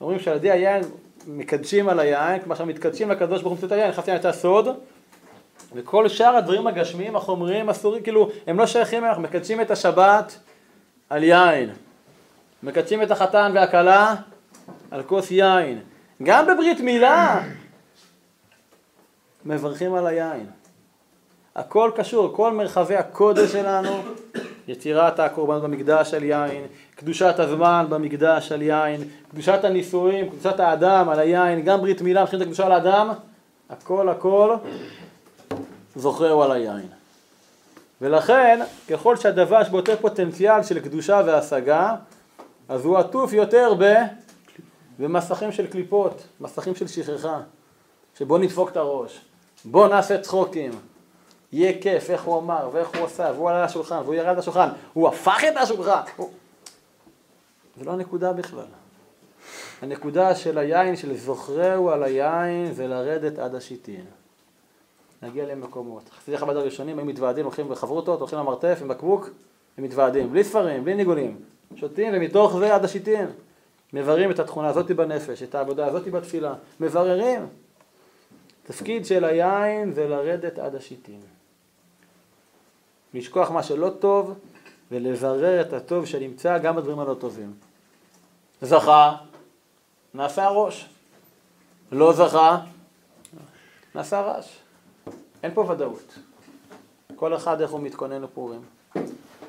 [0.00, 0.82] אומרים שעל ידי היין
[1.26, 4.68] מקדשים על היין, כלומר שמתקדשים לקדוש ברוך הוא היין, נכנסים את הסוד,
[5.74, 10.38] וכל שאר הדברים הגשמיים, החומריים, אסורים, כאילו, הם לא שייכים, אנחנו מקדשים את השבת
[11.10, 11.70] על יין.
[12.62, 14.14] מקדשים את החתן והכלה
[14.90, 15.80] על כוס יין.
[16.22, 17.42] גם בברית מילה
[19.44, 20.46] מברכים על היין.
[21.56, 24.02] הכל קשור, כל מרחבי הקודש שלנו,
[24.68, 31.18] יצירת הקורבנות במקדש על יין, קדושת הזמן במקדש על יין, קדושת הנישואים, קדושת האדם על
[31.18, 33.10] היין, גם ברית מילה, את הקדושה על האדם,
[33.70, 34.56] הכל הכל
[35.96, 36.88] זוכרהו על היין.
[38.00, 39.68] ולכן, ככל שהדבר יש
[40.00, 41.94] פוטנציאל של קדושה והשגה,
[42.68, 43.94] אז הוא עטוף יותר ב...
[44.98, 47.40] במסכים של קליפות, מסכים של שכחה,
[48.18, 49.20] שבו נדפוק את הראש.
[49.64, 50.70] בוא נעשה צחוקים.
[51.52, 55.08] יהיה כיף, איך הוא אמר, ואיך הוא עשה, והוא עלה לשולחן, והוא ירד לשולחן, הוא
[55.08, 56.00] הפך את השולחן.
[56.16, 56.30] הוא...
[57.76, 58.66] זה לא הנקודה בכלל.
[59.82, 64.04] הנקודה של היין, של זוכרהו על היין, זה לרדת עד השיטין.
[65.22, 66.08] להגיע למקומות.
[66.08, 69.30] חסידי חב"ד הראשונים היו מתוועדים, הולכים בחברותות, הולכים למרתף עם בקבוק,
[69.78, 71.40] הם מתוועדים, בלי ספרים, בלי ניגונים.
[71.76, 73.26] שותים, ומתוך זה עד השיטין.
[73.92, 76.54] מבררים את התכונה הזאת בנפש, את העבודה הזאת בתפילה.
[76.80, 77.46] מבררים.
[78.62, 81.20] תפקיד של היין זה לרדת עד השיטין.
[83.14, 84.34] לשכוח מה שלא טוב
[84.90, 87.52] ולברר את הטוב שנמצא גם בדברים הלא טובים.
[88.62, 89.16] זכה,
[90.14, 90.88] נעשה הראש.
[91.92, 92.58] לא זכה,
[93.94, 94.56] נעשה רעש.
[95.42, 96.18] אין פה ודאות.
[97.16, 98.60] כל אחד איך הוא מתכונן לפורים,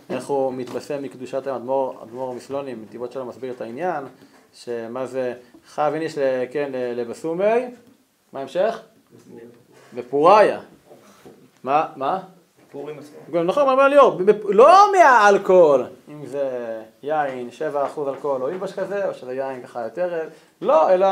[0.09, 1.57] איך הוא מתבשם מקדושת היום.
[1.57, 4.03] אדמו"ר, אדמו"ר המסלוני, מטבעות שלו מסביר את העניין,
[4.53, 5.33] שמה זה
[5.67, 6.15] חייב איניש,
[6.51, 7.65] כן, לבסומי,
[8.33, 8.79] מה ההמשך?
[9.93, 10.61] בפוריה.
[11.63, 11.87] מה?
[11.95, 12.23] מה?
[12.75, 13.43] פורים עצמו.
[13.43, 17.49] נכון, אמר ליאור, לא מהאלכוהול, אם זה יין,
[17.97, 20.29] 7% אלכוהול או אילבש כזה, או שזה יין ככה יותר,
[20.61, 21.07] לא, אלא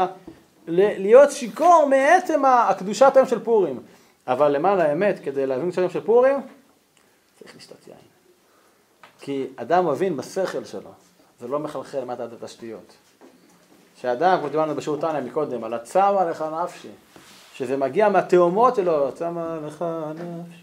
[0.67, 3.79] להיות שיכור מעצם הקדושת היום של פורים.
[4.27, 6.41] אבל למען האמת, כדי להבין את היום של פורים,
[7.39, 7.97] צריך לשתות יין.
[9.19, 10.91] כי אדם מבין בשכל שלו,
[11.39, 12.93] זה לא מחלחל למטה את התשתיות.
[14.01, 16.89] שאדם, כמו שדיברנו בשיעור תניא מקודם, על הצמה לך נפשי,
[17.53, 19.85] שזה מגיע מהתאומות שלו, צמה לך
[20.15, 20.62] נפשי,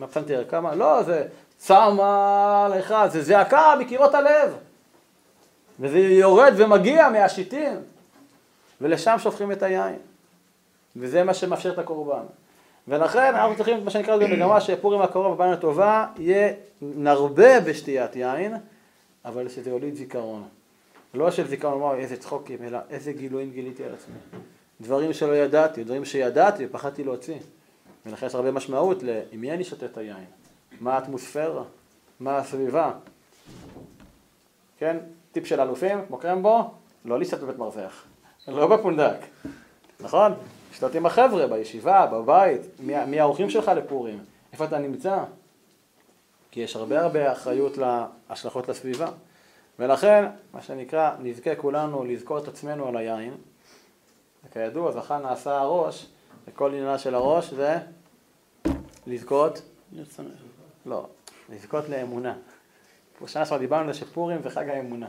[0.00, 1.26] עם הפסנתר, כמה, לא, זה
[1.56, 4.56] צמה לך, זה זעקה מקירות הלב.
[5.80, 7.76] וזה יורד ומגיע מהשיטין,
[8.80, 9.98] ולשם שופכים את היין.
[10.96, 12.22] וזה מה שמאפשר את הקורבן.
[12.88, 18.54] ולכן אנחנו צריכים, מה שנקרא לזה במגמה שפורים הקרוב הבן הטובה, יהיה נרבה בשתיית יין,
[19.24, 20.44] אבל שזה יוליד זיכרון.
[21.14, 24.40] לא של זיכרון, וואו, איזה צחוקים, אלא איזה גילויים גיליתי על עצמי.
[24.80, 27.38] דברים שלא ידעתי, דברים שידעתי ופחדתי להוציא.
[28.06, 30.24] ולכן יש הרבה משמעות עם מי אני שותה את היין,
[30.80, 31.64] מה האטמוספירה,
[32.20, 32.92] מה הסביבה.
[34.78, 34.96] כן,
[35.32, 36.70] טיפ של אלופים, כמו קרמבו,
[37.04, 38.04] לא לשתות בבית מרזח,
[38.48, 39.18] לא בפונדק,
[40.00, 40.32] נכון?
[40.72, 44.18] לשתות עם החבר'ה, בישיבה, בבית, מי, מי האורחים שלך לפורים,
[44.52, 45.24] איפה אתה נמצא?
[46.50, 47.78] כי יש הרבה הרבה אחריות
[48.28, 49.08] להשלכות לסביבה.
[49.78, 53.34] ולכן, מה שנקרא, נזכה כולנו לזכור את עצמנו על היין.
[54.44, 56.06] וכידוע, זכה נעשה הראש,
[56.48, 57.78] וכל עניינה של הראש זה
[59.06, 59.62] לזכות,
[60.86, 61.06] לא,
[61.52, 62.34] לזכות לאמונה.
[63.26, 65.06] שנה שעברה דיברנו על זה שפורים זה חג האמונה,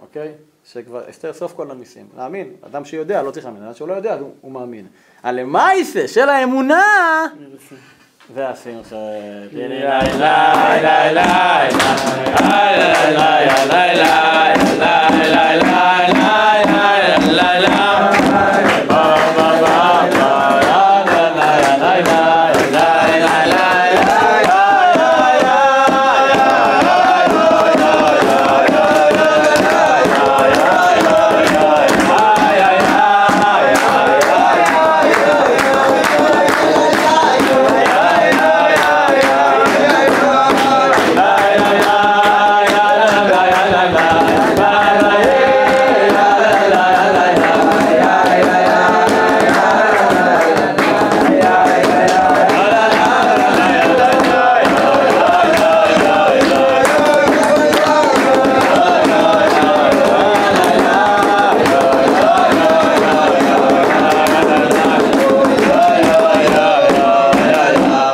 [0.00, 0.32] אוקיי?
[0.72, 2.08] שכבר אסתר סוף כל המיסים.
[2.16, 4.86] להאמין, אדם שיודע לא צריך להאמין, אדם שהוא לא יודע הוא, הוא מאמין.
[5.22, 7.26] הלמייסה של האמונה
[10.18, 11.12] לה
[15.58, 15.75] לה